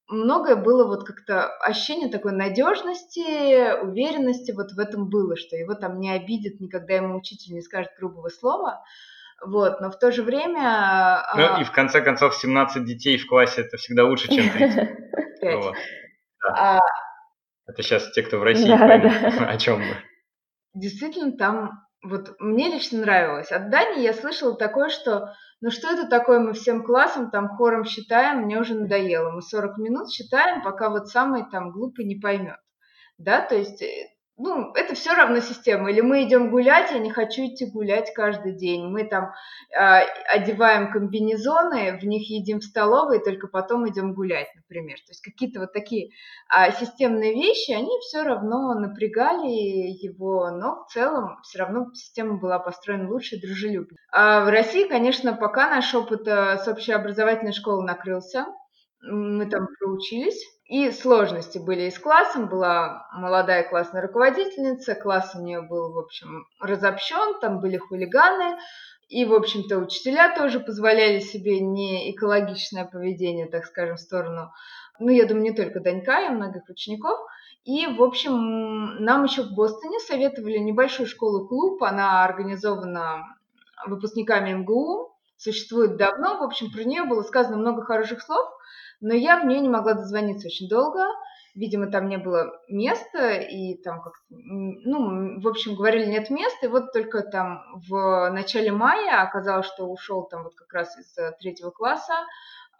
[0.08, 5.98] многое было вот как-то ощущение такой надежности, уверенности вот в этом было, что его там
[6.00, 8.84] не обидят, никогда ему учитель не скажет грубого слова.
[9.44, 11.24] Вот, но в то же время...
[11.34, 11.60] Ну а...
[11.60, 14.88] и в конце концов 17 детей в классе это всегда лучше, чем 30.
[15.54, 15.74] Вот.
[16.46, 16.76] Да.
[16.76, 16.80] А...
[17.66, 19.46] Это сейчас те, кто в России, да, поймут, да.
[19.48, 19.96] о чем мы.
[20.74, 21.70] Действительно, там
[22.02, 23.52] вот мне лично нравилось.
[23.52, 27.84] От Дани я слышала такое, что ну что это такое, мы всем классом там хором
[27.84, 29.30] считаем, мне уже надоело.
[29.30, 32.58] Мы 40 минут считаем, пока вот самый там глупый не поймет.
[33.18, 35.90] Да, то есть э, ну, это все равно система.
[35.90, 38.86] Или мы идем гулять, я не хочу идти гулять каждый день.
[38.86, 39.32] Мы там
[39.70, 40.00] э,
[40.34, 44.96] одеваем комбинезоны, в них едим в столовой, и только потом идем гулять, например.
[44.98, 46.10] То есть какие-то вот такие
[46.50, 52.58] э, системные вещи, они все равно напрягали его, но в целом все равно система была
[52.58, 53.98] построена лучше и дружелюбнее.
[54.10, 58.46] А в России, конечно, пока наш опыт э, с общеобразовательной школы накрылся,
[59.02, 60.40] мы там проучились,
[60.72, 62.48] и сложности были и с классом.
[62.48, 68.56] Была молодая классная руководительница, класс у нее был, в общем, разобщен, там были хулиганы.
[69.10, 74.50] И, в общем-то, учителя тоже позволяли себе не экологичное поведение, так скажем, в сторону,
[74.98, 77.18] ну, я думаю, не только Данька, и многих учеников.
[77.64, 83.36] И, в общем, нам еще в Бостоне советовали небольшую школу-клуб, она организована
[83.86, 88.48] выпускниками МГУ, существует давно, в общем, про нее было сказано много хороших слов–
[89.02, 91.04] но я в нее не могла дозвониться очень долго.
[91.54, 96.68] Видимо, там не было места, и там как ну, в общем, говорили, нет места, и
[96.68, 101.32] вот только там в начале мая оказалось, что ушел там вот как раз из э,
[101.40, 102.14] третьего класса,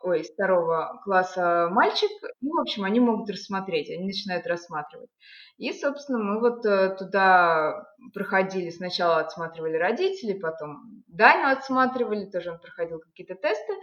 [0.03, 2.11] ой, из второго класса мальчик,
[2.41, 5.11] и, в общем, они могут рассмотреть, они начинают рассматривать.
[5.59, 7.85] И, собственно, мы вот э, туда
[8.15, 13.75] проходили, сначала отсматривали родителей, потом Даню отсматривали, тоже он проходил какие-то тесты,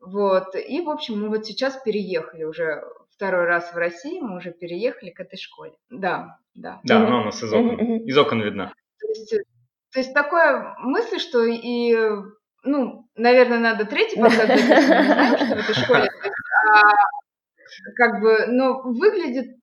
[0.00, 4.52] вот, и, в общем, мы вот сейчас переехали уже второй раз в России, мы уже
[4.52, 5.72] переехали к этой школе.
[5.90, 6.80] Да, да.
[6.84, 8.72] Да, она у нас из окон, из окон видна.
[9.00, 9.38] То есть, э,
[9.92, 11.96] то есть такая мысль, что и,
[12.62, 16.08] ну, наверное, надо третий подкаст мы знаем, что в этой школе,
[16.70, 16.92] а,
[17.96, 19.56] как бы, но выглядит,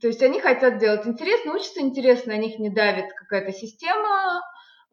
[0.00, 4.40] то есть они хотят делать интересно, учатся интересно, на них не давит какая-то система,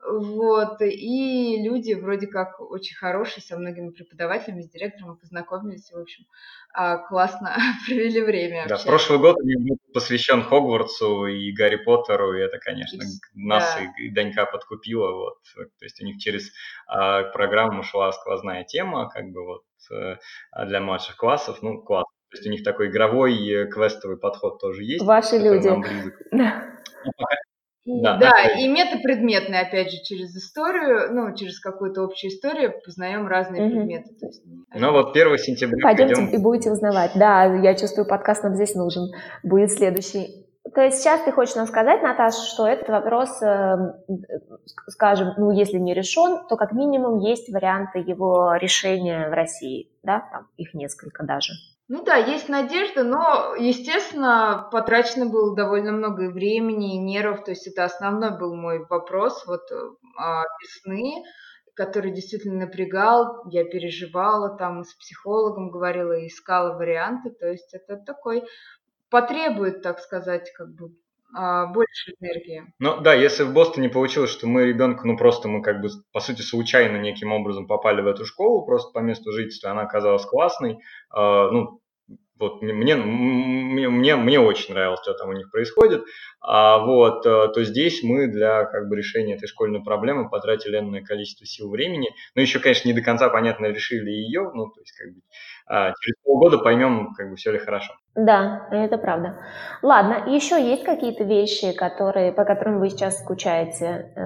[0.06, 6.00] вот, и люди вроде как очень хорошие, со многими преподавателями, с директором познакомились, и, в
[6.00, 6.26] общем,
[6.74, 7.56] а, классно
[7.86, 8.68] провели время.
[8.68, 13.92] Да, прошлый год был посвящен Хогвартсу и Гарри Поттеру, и это, конечно, нас да.
[13.98, 16.52] и, Данька подкупило, вот, то есть у них через
[16.88, 20.18] а, программу шла сквозная тема, как бы вот э,
[20.66, 22.06] для младших классов, ну, класс.
[22.30, 25.04] То есть у них такой игровой э, квестовый подход тоже есть.
[25.04, 25.70] Ваши люди.
[26.32, 26.64] Да.
[27.06, 27.12] Ну,
[27.88, 33.64] да, да и метапредметные, опять же, через историю, ну, через какую-то общую историю познаем разные
[33.64, 33.72] угу.
[33.72, 34.14] предметы.
[34.20, 36.36] То есть, ну вот 1 сентября Пойдемте пойдем...
[36.36, 37.12] и будете узнавать.
[37.16, 39.12] Да, я чувствую, подкаст нам здесь нужен.
[39.44, 40.46] Будет следующий.
[40.76, 43.94] То есть сейчас ты хочешь нам сказать, Наташа, что этот вопрос, эм,
[44.88, 50.28] скажем, ну, если не решен, то как минимум есть варианты его решения в России, да,
[50.32, 51.54] там их несколько даже.
[51.90, 57.66] Ну да, есть надежда, но, естественно, потрачено было довольно много времени и нервов, то есть
[57.66, 59.72] это основной был мой вопрос вот
[60.18, 61.24] а, весны,
[61.76, 68.44] который действительно напрягал, я переживала, там с психологом говорила, искала варианты, то есть это такой,
[69.10, 70.90] потребует, так сказать, как бы
[71.34, 72.64] больше энергии.
[72.80, 76.20] Ну да, если в Бостоне получилось, что мы ребенку, ну просто мы как бы по
[76.20, 80.74] сути случайно неким образом попали в эту школу, просто по месту жительства, она оказалась классной,
[80.74, 80.78] э,
[81.16, 81.82] ну
[82.40, 86.04] вот мне, мне, мне, мне очень нравилось, что там у них происходит.
[86.42, 91.02] А вот, э, то здесь мы для как бы, решения этой школьной проблемы потратили энное
[91.02, 92.10] количество сил времени.
[92.36, 94.52] Но еще, конечно, не до конца понятно решили ее.
[94.54, 95.22] Ну, то есть, как бы,
[95.68, 97.94] а, через полгода поймем, как бы, все ли хорошо.
[98.16, 99.40] Да, это правда.
[99.82, 104.22] Ладно, еще есть какие-то вещи, которые, по которым вы сейчас скучаете э,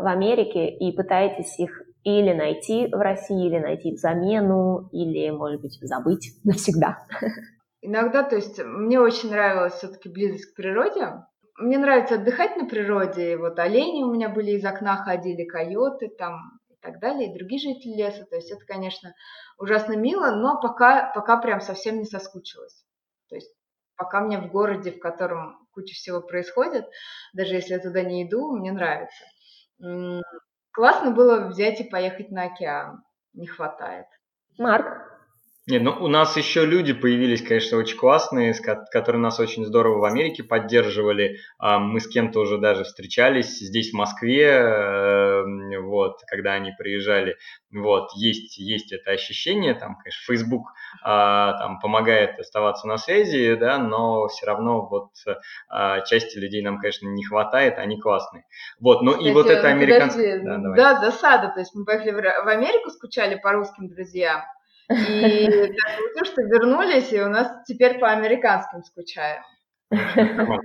[0.00, 5.76] в Америке и пытаетесь их или найти в России, или найти замену, или, может быть,
[5.82, 6.98] забыть навсегда?
[7.80, 11.24] Иногда, то есть, мне очень нравилась все-таки близость к природе.
[11.56, 13.32] Мне нравится отдыхать на природе.
[13.32, 17.34] И вот олени у меня были из окна ходили, койоты там и так далее, и
[17.36, 18.24] другие жители леса.
[18.26, 19.14] То есть это, конечно,
[19.58, 22.84] ужасно мило, но пока, пока прям совсем не соскучилась.
[23.28, 23.54] То есть
[23.96, 26.86] пока мне в городе, в котором куча всего происходит,
[27.32, 29.24] даже если я туда не иду, мне нравится.
[30.72, 33.02] Классно было взять и поехать на океан.
[33.32, 34.06] Не хватает.
[34.58, 35.15] Марк,
[35.68, 40.04] Нет, ну у нас еще люди появились, конечно, очень классные, которые нас очень здорово в
[40.04, 41.40] Америке поддерживали.
[41.58, 47.36] А, мы с кем-то уже даже встречались здесь, в Москве, эм, вот, когда они приезжали.
[47.72, 50.68] Вот, есть, есть это ощущение, там, конечно, Facebook
[51.02, 55.10] а, там, помогает оставаться на связи, да, но все равно вот
[55.68, 58.44] а, части людей нам, конечно, не хватает, они классные.
[58.78, 60.44] Вот, ну Кстати, и вот это американское...
[60.44, 64.42] Да, да, засада, то есть мы поехали в Америку, скучали по русским друзьям,
[64.90, 65.74] и
[66.14, 69.42] так что вернулись, и у нас теперь по американским скучаем.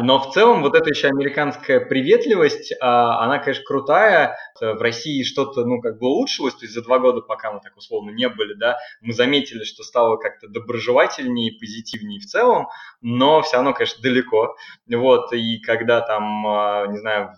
[0.00, 4.38] Но в целом вот эта еще американская приветливость, а, она, конечно, крутая.
[4.58, 7.76] В России что-то, ну, как бы улучшилось, то есть за два года, пока мы так
[7.76, 12.68] условно не были, да, мы заметили, что стало как-то доброжелательнее, позитивнее в целом,
[13.02, 14.56] но все равно, конечно, далеко.
[14.90, 17.34] Вот, и когда там, а, не знаю,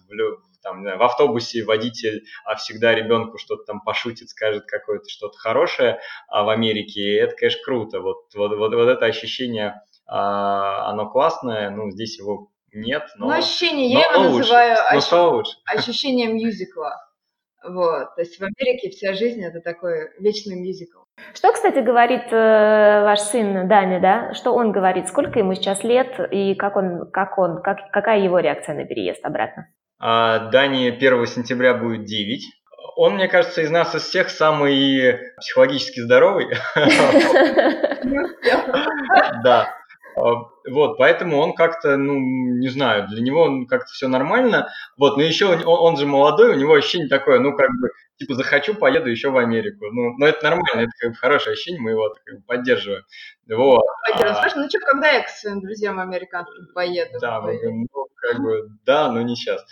[0.65, 6.43] там, в автобусе водитель а всегда ребенку что-то там пошутит, скажет какое-то что-то хорошее а
[6.43, 8.01] в Америке, это, конечно, круто.
[8.01, 13.27] Вот, вот, вот, вот это ощущение, а, оно классное, ну, здесь его нет, но...
[13.27, 15.13] Ну, ощущение, я его лучше, называю ощ...
[15.13, 15.53] лучше.
[15.67, 17.01] ощущением мюзикла.
[17.63, 21.01] Вот, то есть в Америке вся жизнь это такой вечный мюзикл.
[21.33, 24.35] Что, кстати, говорит э, ваш сын Дани, да?
[24.35, 25.09] Что он говорит?
[25.09, 29.25] Сколько ему сейчас лет и как он, как он, как, какая его реакция на переезд
[29.25, 29.69] обратно?
[30.07, 32.43] А Дани 1 сентября будет 9.
[32.97, 36.49] Он, мне кажется, из нас из всех самый психологически здоровый.
[39.43, 39.75] Да.
[40.17, 40.21] А,
[40.71, 44.69] вот, поэтому он как-то, ну, не знаю, для него как-то все нормально.
[44.97, 48.35] Вот, но еще он, он же молодой, у него ощущение такое, ну, как бы, типа,
[48.35, 49.87] захочу, поеду еще в Америку.
[49.91, 53.03] Ну, но это нормально, это как бы хорошее ощущение, мы его как бы, поддерживаем.
[53.49, 53.85] Вот.
[54.07, 54.43] Поддерживаем.
[54.43, 57.19] Слушай, ну что, когда я к своим друзьям американцам поеду?
[57.21, 59.65] Да, ну, как бы, да, но не сейчас.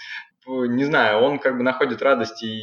[0.47, 2.61] Не знаю, он как бы находит радость и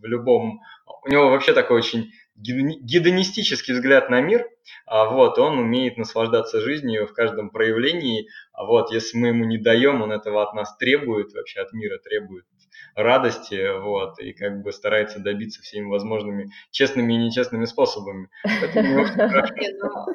[0.00, 0.60] в любом...
[1.02, 4.46] У него вообще такой очень гедонистический взгляд на мир,
[4.86, 9.58] а вот, он умеет наслаждаться жизнью в каждом проявлении, а вот, если мы ему не
[9.58, 12.44] даем, он этого от нас требует, вообще от мира требует
[12.94, 18.28] радости, вот, и как бы старается добиться всеми возможными честными и нечестными способами.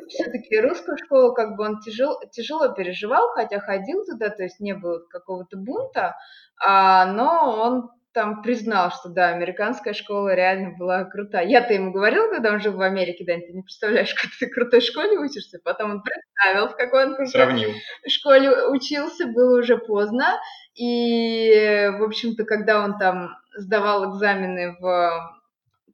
[0.08, 5.00] Все-таки русскую школу, как бы он тяжело переживал, хотя ходил туда, то есть не было
[5.10, 6.16] какого-то бунта,
[6.64, 11.46] а, но он там признал, что да, американская школа реально была крутая.
[11.46, 14.54] Я-то ему говорила, когда он жил в Америке, да, ты не представляешь, как ты в
[14.54, 15.60] крутой школе учишься.
[15.64, 17.70] Потом он представил, в какой он крутой Сравнил.
[18.08, 20.40] школе учился, было уже поздно.
[20.76, 25.36] И, в общем-то, когда он там сдавал экзамены в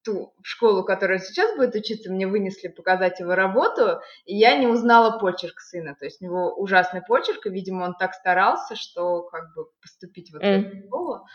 [0.04, 5.20] ту школу, которая сейчас будет учиться, мне вынесли показать его работу, и я не узнала
[5.20, 5.96] почерк сына.
[6.00, 10.32] То есть у него ужасный почерк, и, видимо, он так старался, что как бы поступить
[10.32, 11.26] в эту школу.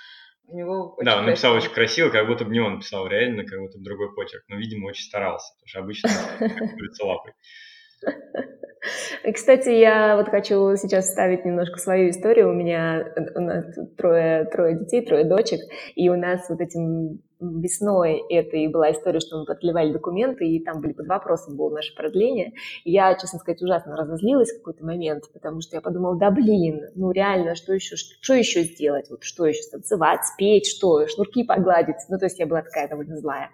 [0.48, 3.44] У него очень да, он написал очень красиво, как будто бы не он написал реально,
[3.44, 4.44] как будто другой почерк.
[4.48, 6.08] Но, видимо, очень старался, потому что обычно
[6.76, 7.32] лицо лапой.
[9.34, 12.50] Кстати, я вот хочу сейчас вставить немножко свою историю.
[12.50, 13.64] У меня у нас
[13.96, 15.60] трое, трое детей, трое дочек,
[15.96, 20.62] и у нас вот этим весной это и была история, что мы подливали документы, и
[20.62, 22.54] там были под вопросом было наше продление.
[22.84, 27.10] я, честно сказать, ужасно разозлилась в какой-то момент, потому что я подумала, да блин, ну
[27.10, 29.10] реально, что еще, что, что еще сделать?
[29.10, 31.96] Вот что еще, танцевать, спеть, что, шнурки погладить?
[32.08, 33.50] Ну, то есть я была такая довольно злая.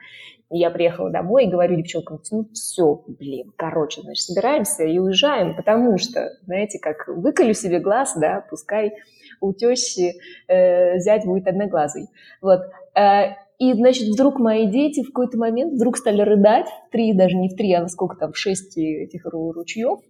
[0.50, 5.56] И я приехала домой и говорю девчонкам, ну все, блин, короче, значит, собираемся и уезжаем,
[5.56, 8.92] потому что, знаете, как выколю себе глаз, да, пускай
[9.40, 10.14] у тещи
[10.48, 12.08] э, зять будет одноглазый.
[12.40, 12.60] Вот.
[12.94, 17.36] Э, и, значит, вдруг мои дети в какой-то момент вдруг стали рыдать, в три, даже
[17.36, 20.00] не в три, а сколько там, в шесть этих ручьев.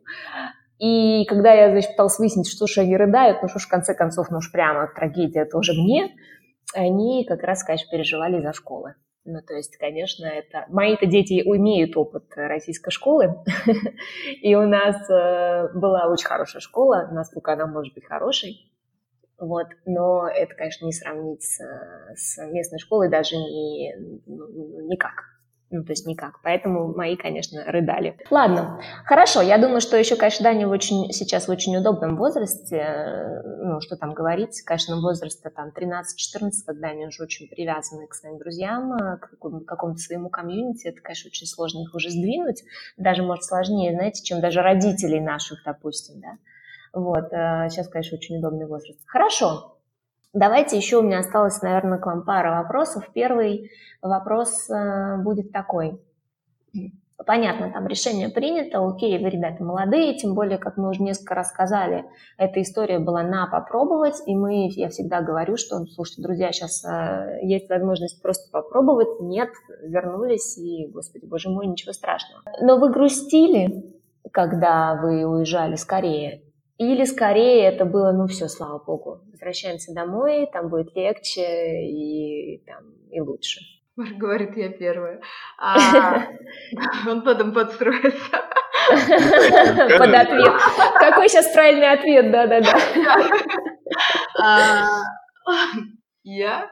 [0.79, 3.93] И когда я, значит, пыталась выяснить, что же они рыдают, ну что ж, в конце
[3.93, 6.17] концов, ну уж прямо трагедия тоже мне,
[6.75, 8.95] они как раз, конечно, переживали за школы.
[9.27, 10.65] Ну, то есть, конечно, это...
[10.71, 13.45] Мои-то дети имеют опыт российской школы,
[14.41, 18.72] и у нас э, была очень хорошая школа, насколько она может быть хорошей.
[19.43, 19.67] Вот.
[19.87, 23.93] Но это, конечно, не сравнить с, местной школой даже не,
[24.25, 25.33] ну, никак.
[25.69, 26.41] Ну, то есть никак.
[26.45, 28.17] Поэтому мои, конечно, рыдали.
[28.31, 29.41] Ладно, хорошо.
[29.41, 33.43] Я думаю, что еще, конечно, Даня в очень, сейчас в очень удобном возрасте.
[33.65, 34.63] Ну, что там говорить.
[34.63, 39.31] Конечно, возраста там 13-14, когда они уже очень привязаны к своим друзьям, к
[39.67, 40.87] какому-то своему комьюнити.
[40.87, 42.63] Это, конечно, очень сложно их уже сдвинуть.
[42.97, 46.37] Даже, может, сложнее, знаете, чем даже родителей наших, допустим, да.
[46.93, 49.01] Вот, сейчас, э, конечно, очень удобный возраст.
[49.07, 49.79] Хорошо,
[50.33, 53.09] давайте еще у меня осталось, наверное, к вам пара вопросов.
[53.15, 53.71] Первый
[54.03, 56.01] вопрос э, будет такой.
[57.25, 61.51] понятно, там решение принято, окей, вы, ребята, молодые, тем более, как мы уже несколько раз
[61.51, 62.05] сказали,
[62.37, 67.39] эта история была на попробовать, и мы, я всегда говорю, что, слушайте, друзья, сейчас э,
[67.43, 69.51] есть возможность просто попробовать, нет,
[69.83, 72.43] вернулись, и, господи, боже мой, ничего страшного.
[72.61, 73.95] Но вы грустили,
[74.33, 76.43] когда вы уезжали скорее,
[76.79, 82.85] или скорее это было, ну все, слава богу, возвращаемся домой, там будет легче и, там,
[83.11, 83.61] и лучше.
[83.97, 85.21] Говорит, я первая.
[85.59, 86.29] А
[87.09, 88.43] он потом подстроится.
[88.89, 90.53] Под ответ.
[90.99, 92.79] Какой сейчас правильный ответ, да-да-да.
[94.41, 94.87] А,
[96.23, 96.71] я,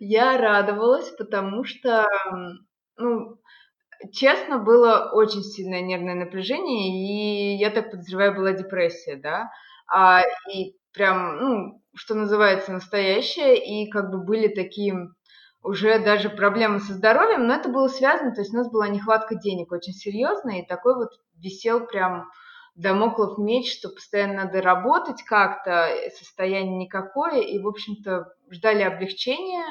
[0.00, 2.06] я радовалась, потому что,
[2.96, 3.38] ну,
[4.12, 9.50] честно, было очень сильное нервное напряжение, и я так подозреваю, была депрессия, да,
[9.88, 14.94] а, и прям, ну, что называется, настоящая, и как бы были такие
[15.62, 19.34] уже даже проблемы со здоровьем, но это было связано, то есть у нас была нехватка
[19.34, 22.28] денег очень серьезная, и такой вот висел прям
[22.76, 29.64] домоклов меч, что постоянно надо работать как-то, состояние никакое, и, в общем-то, ждали облегчения,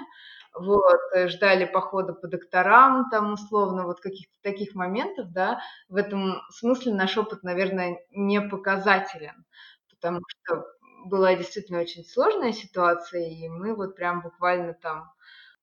[0.60, 6.41] вот, э, ждали похода по докторам, там, условно, вот каких-то таких моментов, да, в этом
[6.49, 9.45] смысле наш опыт, наверное, не показателен,
[9.89, 10.66] потому что
[11.06, 15.12] была действительно очень сложная ситуация, и мы вот прям буквально там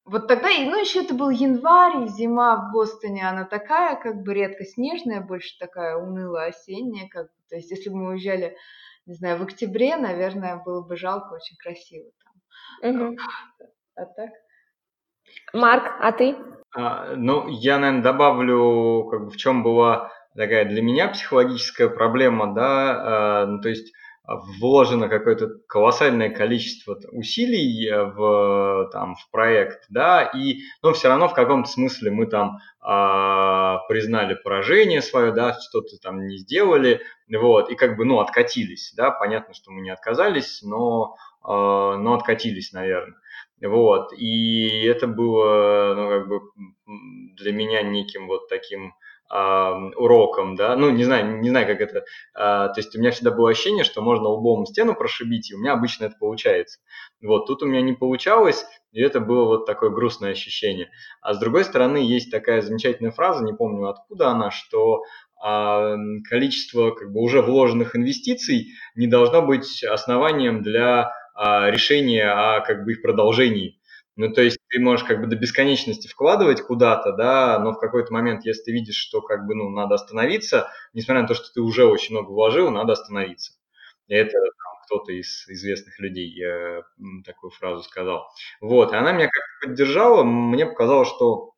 [0.05, 4.64] вот тогда, ну еще это был январь, зима в Бостоне, она такая, как бы редко
[4.64, 8.57] снежная, больше такая унылая осенняя, как бы, то есть если бы мы уезжали,
[9.07, 12.11] не знаю, в октябре, наверное, было бы жалко, очень красиво
[12.80, 12.90] там.
[13.11, 13.16] Угу.
[13.95, 14.30] А так?
[15.53, 16.37] Марк, а ты?
[16.74, 22.55] А, ну, я, наверное, добавлю, как бы в чем была такая для меня психологическая проблема,
[22.55, 23.93] да, а, ну, то есть
[24.24, 31.28] вложено какое-то колоссальное количество усилий э, в, там, в проект, да, и, но все равно
[31.28, 37.70] в каком-то смысле мы там а, признали поражение свое, да, что-то там не сделали, вот,
[37.70, 42.72] и как бы, ну, откатились, да, понятно, что мы не отказались, но, а, но откатились,
[42.72, 43.18] наверное.
[43.63, 46.41] Вот, и это было, ну, как бы
[47.37, 48.93] для меня неким вот таким
[49.31, 52.05] уроком, да, ну, не знаю, не знаю, как это,
[52.35, 55.59] а, то есть у меня всегда было ощущение, что можно лбом стену прошибить, и у
[55.59, 56.81] меня обычно это получается.
[57.23, 60.91] Вот, тут у меня не получалось, и это было вот такое грустное ощущение.
[61.23, 65.03] А с другой стороны, есть такая замечательная фраза, не помню откуда она, что
[66.29, 71.11] количество как бы уже вложенных инвестиций не должно быть основанием для
[71.43, 73.80] а, решения о как бы их продолжении.
[74.14, 78.12] Ну, то есть ты можешь как бы до бесконечности вкладывать куда-то, да, но в какой-то
[78.12, 81.61] момент, если ты видишь, что как бы, ну, надо остановиться, несмотря на то, что ты
[81.61, 83.55] уже очень много вложил, надо остановиться.
[84.07, 86.82] И это там, кто-то из известных людей э,
[87.24, 88.28] такую фразу сказал.
[88.61, 91.55] Вот, и она меня как-то поддержала, мне показалось, что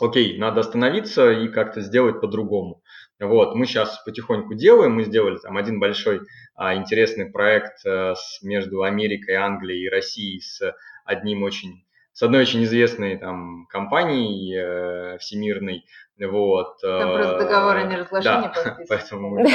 [0.00, 2.82] окей, надо остановиться и как-то сделать по-другому.
[3.22, 6.22] Вот, мы сейчас потихоньку делаем, мы сделали там один большой
[6.56, 10.60] а, интересный проект а, с, между Америкой, Англией и Россией с
[11.04, 15.84] одним очень, с одной очень известной там компанией э, всемирной,
[16.26, 16.80] вот.
[16.80, 19.50] Там э, просто договор о неразглашении да, поэтому мы,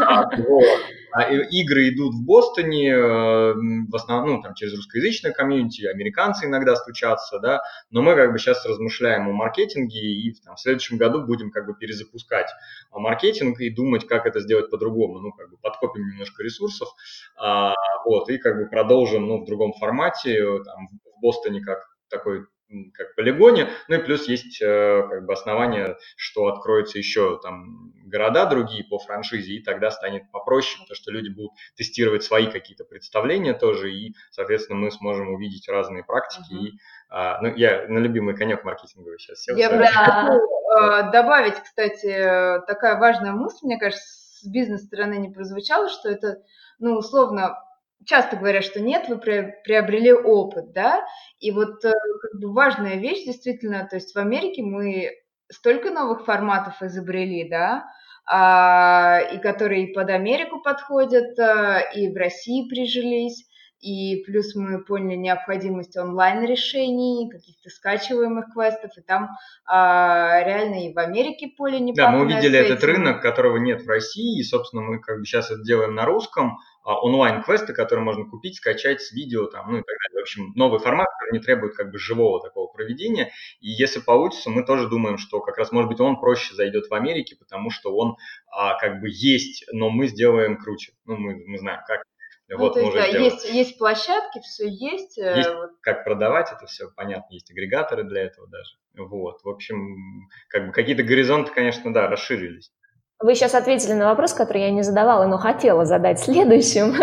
[0.00, 0.64] а, вот.
[1.12, 6.76] а, игры идут в Бостоне, э, в основном ну, там через русскоязычное комьюнити, американцы иногда
[6.76, 11.24] стучатся, да, но мы как бы сейчас размышляем о маркетинге и там, в следующем году
[11.24, 12.50] будем как бы перезапускать
[12.92, 16.88] маркетинг и думать, как это сделать по-другому, ну как бы подкопим немножко ресурсов,
[17.36, 17.74] а,
[18.04, 21.78] вот, и как бы продолжим, ну, в другом формате, там, в Бостоне как
[22.08, 22.46] такой
[22.94, 23.68] как полигоне.
[23.88, 28.98] Ну и плюс есть э, как бы основания, что откроются еще там города другие по
[28.98, 34.14] франшизе, и тогда станет попроще, потому что люди будут тестировать свои какие-то представления тоже, и,
[34.30, 36.52] соответственно, мы сможем увидеть разные практики.
[36.52, 36.68] Uh-huh.
[36.68, 36.72] И,
[37.08, 39.56] а, ну, я на любимый конек маркетинговый сейчас сел.
[39.56, 44.04] Я хочу э, добавить, кстати, такая важная мысль, мне кажется,
[44.40, 46.42] с бизнес-стороны не прозвучала, что это,
[46.78, 47.56] ну, условно,
[48.06, 51.04] часто говорят, что нет, вы приобрели опыт, да,
[51.40, 55.10] и вот э, как бы важная вещь действительно, то есть в Америке мы
[55.50, 57.84] столько новых форматов изобрели, да,
[58.28, 63.46] а, и которые под Америку подходят, а, и в России прижились,
[63.86, 69.30] и плюс мы поняли необходимость онлайн-решений, каких-то скачиваемых квестов, и там
[69.64, 73.88] а, реально и в Америке поле не Да, мы увидели этот рынок, которого нет в
[73.88, 78.24] России, и, собственно, мы как бы сейчас это делаем на русском, а, онлайн-квесты, которые можно
[78.24, 80.20] купить, скачать с видео, там, ну и так далее.
[80.20, 83.30] В общем, новый формат, который не требует как бы живого такого проведения.
[83.60, 86.94] И если получится, мы тоже думаем, что как раз, может быть, он проще зайдет в
[86.94, 88.16] Америке, потому что он
[88.50, 90.92] а, как бы есть, но мы сделаем круче.
[91.04, 92.02] Ну, мы, мы знаем, как
[92.48, 95.18] Ну, вот, то есть, да, есть, есть площадки, все есть.
[95.18, 95.70] Э, есть вот.
[95.80, 98.76] как продавать это все, понятно, есть агрегаторы для этого даже.
[98.96, 102.70] Вот, в общем, как бы какие-то горизонты, конечно, да, расширились.
[103.18, 106.94] Вы сейчас ответили на вопрос, который я не задавала, но хотела задать следующим.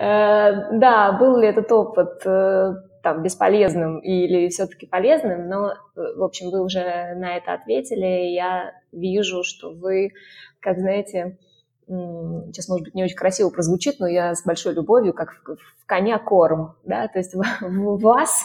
[0.00, 2.72] Э, да, был ли этот опыт э,
[3.02, 8.32] там, бесполезным или все-таки полезным, но, в общем, вы уже на это ответили.
[8.32, 10.12] Я вижу, что вы,
[10.60, 11.36] как знаете,
[11.88, 15.86] сейчас, может быть, не очень красиво прозвучит, но я с большой любовью, как в, в
[15.86, 18.44] коня корм, да, то есть в, в вас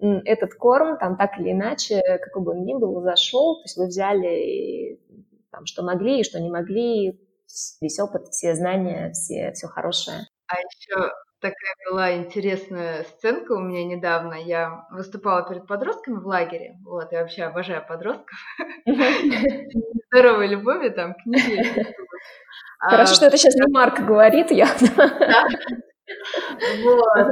[0.00, 3.86] этот корм там так или иначе, как бы он ни был, зашел, то есть вы
[3.86, 4.98] взяли
[5.50, 7.20] там, что могли и что не могли,
[7.80, 10.26] весь опыт, все знания, все, все хорошее.
[10.46, 14.34] А еще такая была интересная сценка у меня недавно.
[14.34, 16.76] Я выступала перед подростками в лагере.
[16.84, 18.38] Вот, я вообще обожаю подростков.
[20.12, 21.64] Здоровой любови там к ним.
[22.78, 24.68] Хорошо, а, что это сейчас не Марк говорит, я.
[26.82, 27.28] Вот.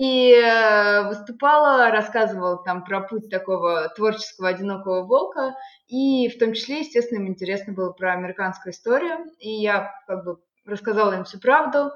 [0.00, 5.54] И э, выступала, рассказывала там про путь такого творческого одинокого волка.
[5.86, 9.18] И в том числе, естественно, им интересно было про американскую историю.
[9.38, 11.92] И я как бы рассказала им всю правду.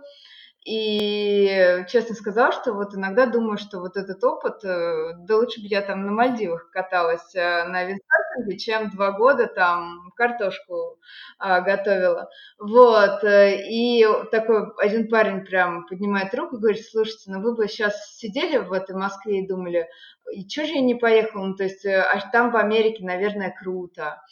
[0.65, 5.67] И честно сказала, что вот иногда думаю, что вот этот опыт, э, да лучше бы
[5.67, 11.01] я там на Мальдивах каталась э, на виндсерфинге, чем два года там картошку
[11.39, 12.31] а, готовила.
[12.61, 17.67] Вот, э, и такой один парень прям поднимает руку и говорит, слушайте, ну вы бы
[17.67, 19.89] сейчас сидели в этой Москве и думали,
[20.33, 24.23] и что же я не поехала, ну то есть аж там в Америке, наверное, круто.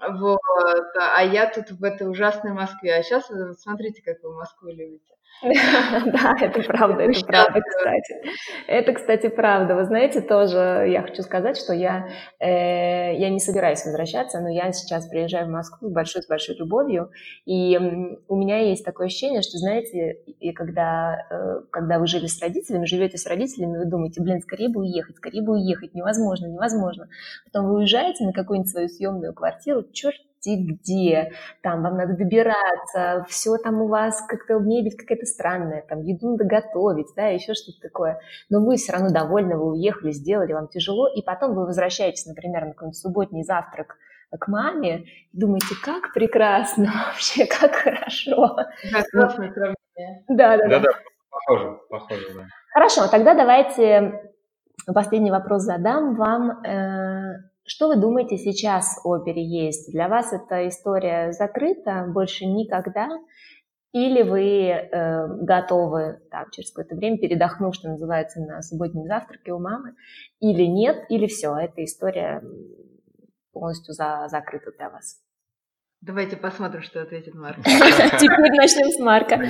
[0.00, 0.40] Вот,
[0.96, 2.96] а я тут в этой ужасной Москве.
[2.96, 3.30] А сейчас
[3.60, 5.15] смотрите, как вы Москву любите.
[6.12, 8.14] Да, это правда, это правда, кстати.
[8.66, 9.74] Это, кстати, правда.
[9.74, 12.08] Вы знаете, тоже я хочу сказать, что я,
[12.38, 16.56] э, я не собираюсь возвращаться, но я сейчас приезжаю в Москву с большой, с большой
[16.56, 17.10] любовью,
[17.44, 17.78] и
[18.28, 22.86] у меня есть такое ощущение, что, знаете, и когда, э, когда вы жили с родителями,
[22.86, 27.08] живете с родителями, вы думаете, блин, скорее бы уехать, скорее бы уехать, невозможно, невозможно.
[27.44, 30.16] Потом вы уезжаете на какую-нибудь свою съемную квартиру, черт
[30.54, 31.32] где,
[31.62, 36.44] там вам надо добираться, все там у вас как-то мебель какая-то странная, там еду надо
[36.44, 38.20] готовить, да, еще что-то такое.
[38.50, 42.64] Но вы все равно довольны, вы уехали, сделали, вам тяжело, и потом вы возвращаетесь, например,
[42.64, 43.96] на какой-нибудь субботний завтрак
[44.38, 48.56] к маме и думаете, как прекрасно вообще, как хорошо.
[48.92, 50.24] Да, классное сравнение.
[50.28, 50.80] Да, да, да.
[50.80, 50.88] Да,
[51.30, 52.46] похоже, похоже, да.
[52.72, 54.32] Хорошо, тогда давайте
[54.92, 56.62] последний вопрос задам вам.
[57.68, 59.90] Что вы думаете сейчас о переезде?
[59.90, 63.08] Для вас эта история закрыта больше никогда?
[63.92, 69.58] Или вы э, готовы там, через какое-то время, передохнув, что называется, на субботнем завтраке у
[69.58, 69.94] мамы?
[70.38, 71.06] Или нет?
[71.08, 72.40] Или все, эта история
[73.52, 75.20] полностью за, закрыта для вас?
[76.02, 77.56] Давайте посмотрим, что ответит Марк.
[77.64, 79.40] Теперь начнем с Марка.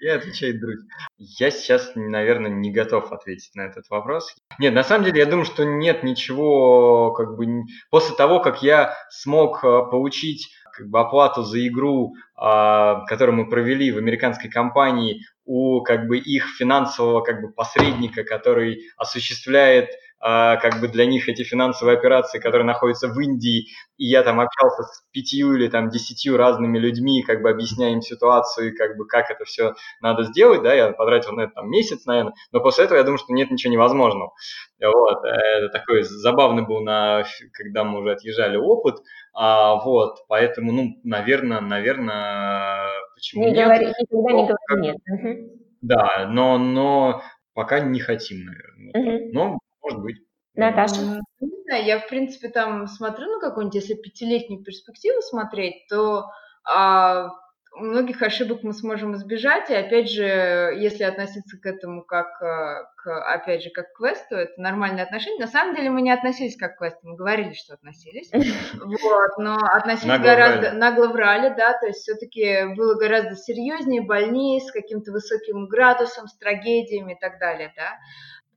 [0.00, 0.88] Я отвечаю, друзья.
[1.18, 4.34] Я сейчас, наверное, не готов ответить на этот вопрос.
[4.58, 8.94] Нет, на самом деле, я думаю, что нет ничего, как бы, после того, как я
[9.10, 15.20] смог э, получить как бы, оплату за игру, а, которую мы провели в американской компании,
[15.44, 19.90] у как бы их финансового как бы посредника, который осуществляет
[20.20, 24.82] как бы для них эти финансовые операции, которые находятся в Индии, и я там общался
[24.82, 29.30] с пятью или там десятью разными людьми, как бы объясняя им ситуацию, как бы как
[29.30, 32.98] это все надо сделать, да, я потратил на это там месяц, наверное, но после этого
[32.98, 34.32] я думаю, что нет ничего невозможного.
[34.80, 38.96] Вот, это такой забавный был, на, когда мы уже отъезжали опыт,
[39.32, 43.64] а, вот, поэтому, ну, наверное, наверное, почему не нет?
[43.64, 45.50] Говори, никогда не говори нет.
[45.82, 47.22] Да, но, но
[47.54, 48.92] пока не хотим, наверное.
[48.94, 49.32] Угу.
[49.32, 50.16] Но может быть.
[50.54, 51.20] Наташа?
[51.40, 56.26] Не знаю, я, в принципе, там смотрю на какую-нибудь, если пятилетнюю перспективу смотреть, то
[56.64, 57.30] а,
[57.76, 63.32] многих ошибок мы сможем избежать, и опять же, если относиться к этому как, э, к,
[63.32, 65.40] опять же, как к квесту, это нормальное отношение.
[65.40, 68.30] На самом деле мы не относились как к квесту, мы говорили, что относились,
[68.74, 70.78] вот, но относились нагло гораздо, врали.
[70.78, 76.36] нагло врали, да, то есть все-таки было гораздо серьезнее, больнее, с каким-то высоким градусом, с
[76.36, 77.98] трагедиями и так далее, да.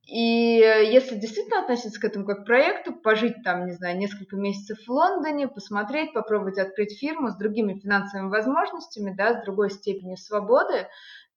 [0.05, 4.35] И э, если действительно относиться к этому как к проекту, пожить там, не знаю, несколько
[4.35, 10.17] месяцев в Лондоне, посмотреть, попробовать открыть фирму с другими финансовыми возможностями, да, с другой степенью
[10.17, 10.87] свободы,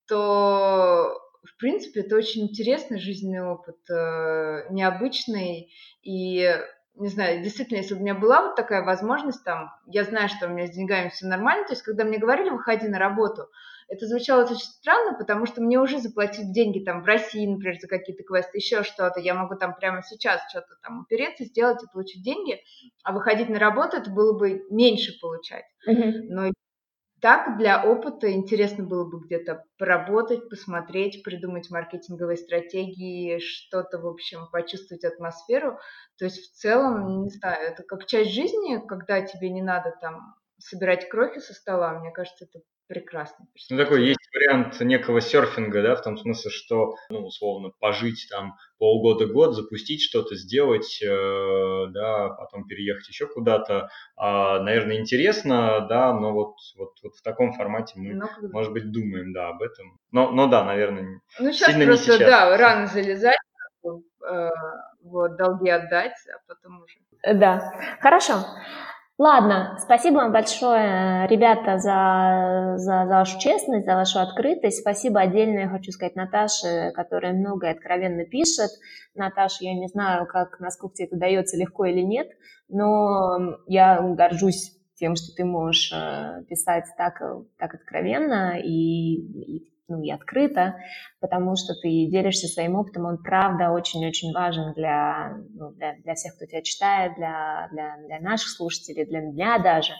[0.08, 5.72] то, в принципе, это очень интересный жизненный опыт, э, необычный.
[6.02, 6.52] И,
[6.96, 10.46] не знаю, действительно, если бы у меня была вот такая возможность, там, я знаю, что
[10.46, 13.48] у меня с деньгами все нормально, то есть, когда мне говорили, выходи на работу,
[13.88, 17.86] это звучало очень странно, потому что мне уже заплатить деньги там в России, например, за
[17.86, 19.20] какие-то квесты, еще что-то.
[19.20, 22.60] Я могу там прямо сейчас что-то там упереться, сделать и получить деньги,
[23.04, 25.64] а выходить на работу это было бы меньше получать.
[25.88, 26.12] Mm-hmm.
[26.28, 26.52] Но
[27.20, 34.48] так, для опыта интересно было бы где-то поработать, посмотреть, придумать маркетинговые стратегии, что-то, в общем,
[34.52, 35.78] почувствовать атмосферу.
[36.18, 40.34] То есть в целом, не знаю, это как часть жизни, когда тебе не надо там
[40.58, 43.46] собирать крохи со стола, мне кажется, это прекрасно.
[43.70, 48.54] Ну, такой есть вариант некого серфинга, да, в том смысле, что, ну, условно, пожить там
[48.78, 53.88] полгода-год, запустить что-то, сделать, э, да, потом переехать еще куда-то.
[54.16, 58.90] А, наверное, интересно, да, но вот, вот, вот в таком формате мы, но, может быть,
[58.92, 59.98] думаем, да, об этом.
[60.12, 62.30] Но, но да, наверное, Ну, сейчас сильно просто, не сейчас.
[62.30, 63.36] да, рано залезать,
[63.84, 64.50] э,
[65.02, 66.96] вот, долги отдать, а потом уже.
[67.34, 68.34] Да, хорошо.
[69.18, 74.80] Ладно, спасибо вам большое, ребята, за, за, за вашу честность, за вашу открытость.
[74.80, 78.70] Спасибо отдельно я хочу сказать Наташе, которая много и откровенно пишет.
[79.14, 82.28] Наташа, я не знаю, как, насколько тебе это дается легко или нет,
[82.68, 87.22] но я горжусь тем, что ты можешь э, писать так,
[87.58, 90.76] так откровенно и, и ну, и открыто,
[91.20, 96.34] потому что ты делишься своим опытом, он правда очень-очень важен для, ну, для, для всех,
[96.34, 99.92] кто тебя читает, для, для, для наших слушателей, для меня даже,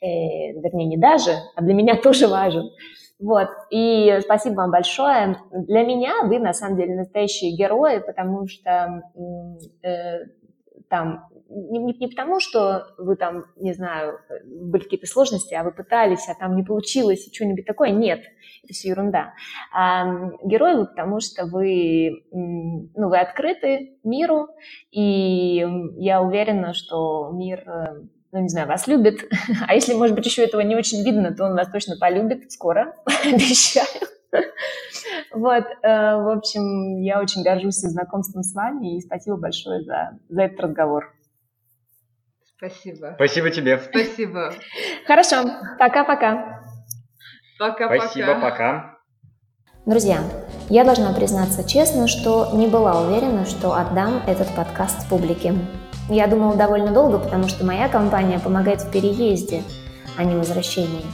[0.00, 2.70] э, вернее, не даже, а для меня тоже важен.
[3.18, 5.38] Вот, и спасибо вам большое.
[5.52, 9.02] Для меня вы, на самом деле, настоящие герои, потому что
[9.82, 10.24] э,
[10.94, 15.72] там не, не, не потому, что вы там, не знаю, были какие-то сложности, а вы
[15.72, 17.90] пытались, а там не получилось, и что-нибудь такое.
[17.90, 18.20] Нет,
[18.62, 19.34] это все ерунда.
[19.72, 24.46] А, герои вы потому, что вы, ну, вы открыты миру,
[24.92, 25.66] и
[25.96, 29.28] я уверена, что мир э, ну, не знаю, вас любит.
[29.66, 32.94] А если, может быть, еще этого не очень видно, то он вас точно полюбит скоро,
[33.24, 33.86] обещаю.
[35.32, 40.42] Вот, э, в общем, я очень горжусь знакомством с вами и спасибо большое за, за
[40.42, 41.12] этот разговор.
[42.56, 43.12] Спасибо.
[43.16, 43.78] Спасибо тебе.
[43.78, 44.52] Спасибо.
[45.06, 45.42] Хорошо.
[45.78, 46.62] Пока-пока.
[47.58, 48.06] Пока-пока.
[48.06, 48.98] Спасибо, пока.
[49.86, 50.20] Друзья,
[50.70, 55.54] я должна признаться честно, что не была уверена, что отдам этот подкаст публике.
[56.08, 59.62] Я думала довольно долго, потому что моя компания помогает в переезде,
[60.16, 61.04] а не возвращении.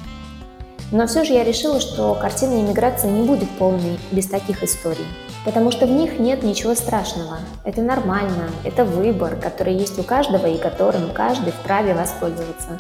[0.92, 5.06] Но все же я решила, что картина иммиграции не будет полной без таких историй.
[5.44, 7.38] Потому что в них нет ничего страшного.
[7.64, 12.76] Это нормально, это выбор, который есть у каждого и которым каждый вправе воспользоваться.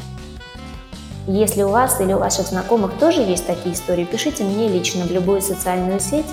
[1.26, 5.12] Если у вас или у ваших знакомых тоже есть такие истории, пишите мне лично в
[5.12, 6.26] любую социальную сеть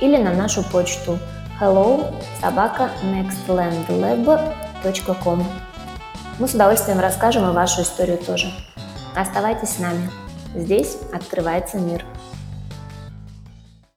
[0.00, 1.18] или на нашу почту
[1.60, 5.46] hello собака nextlandlab.com.
[6.38, 8.52] Мы с удовольствием расскажем и вашу историю тоже.
[9.14, 10.10] Оставайтесь с нами.
[10.54, 12.04] Здесь открывается мир.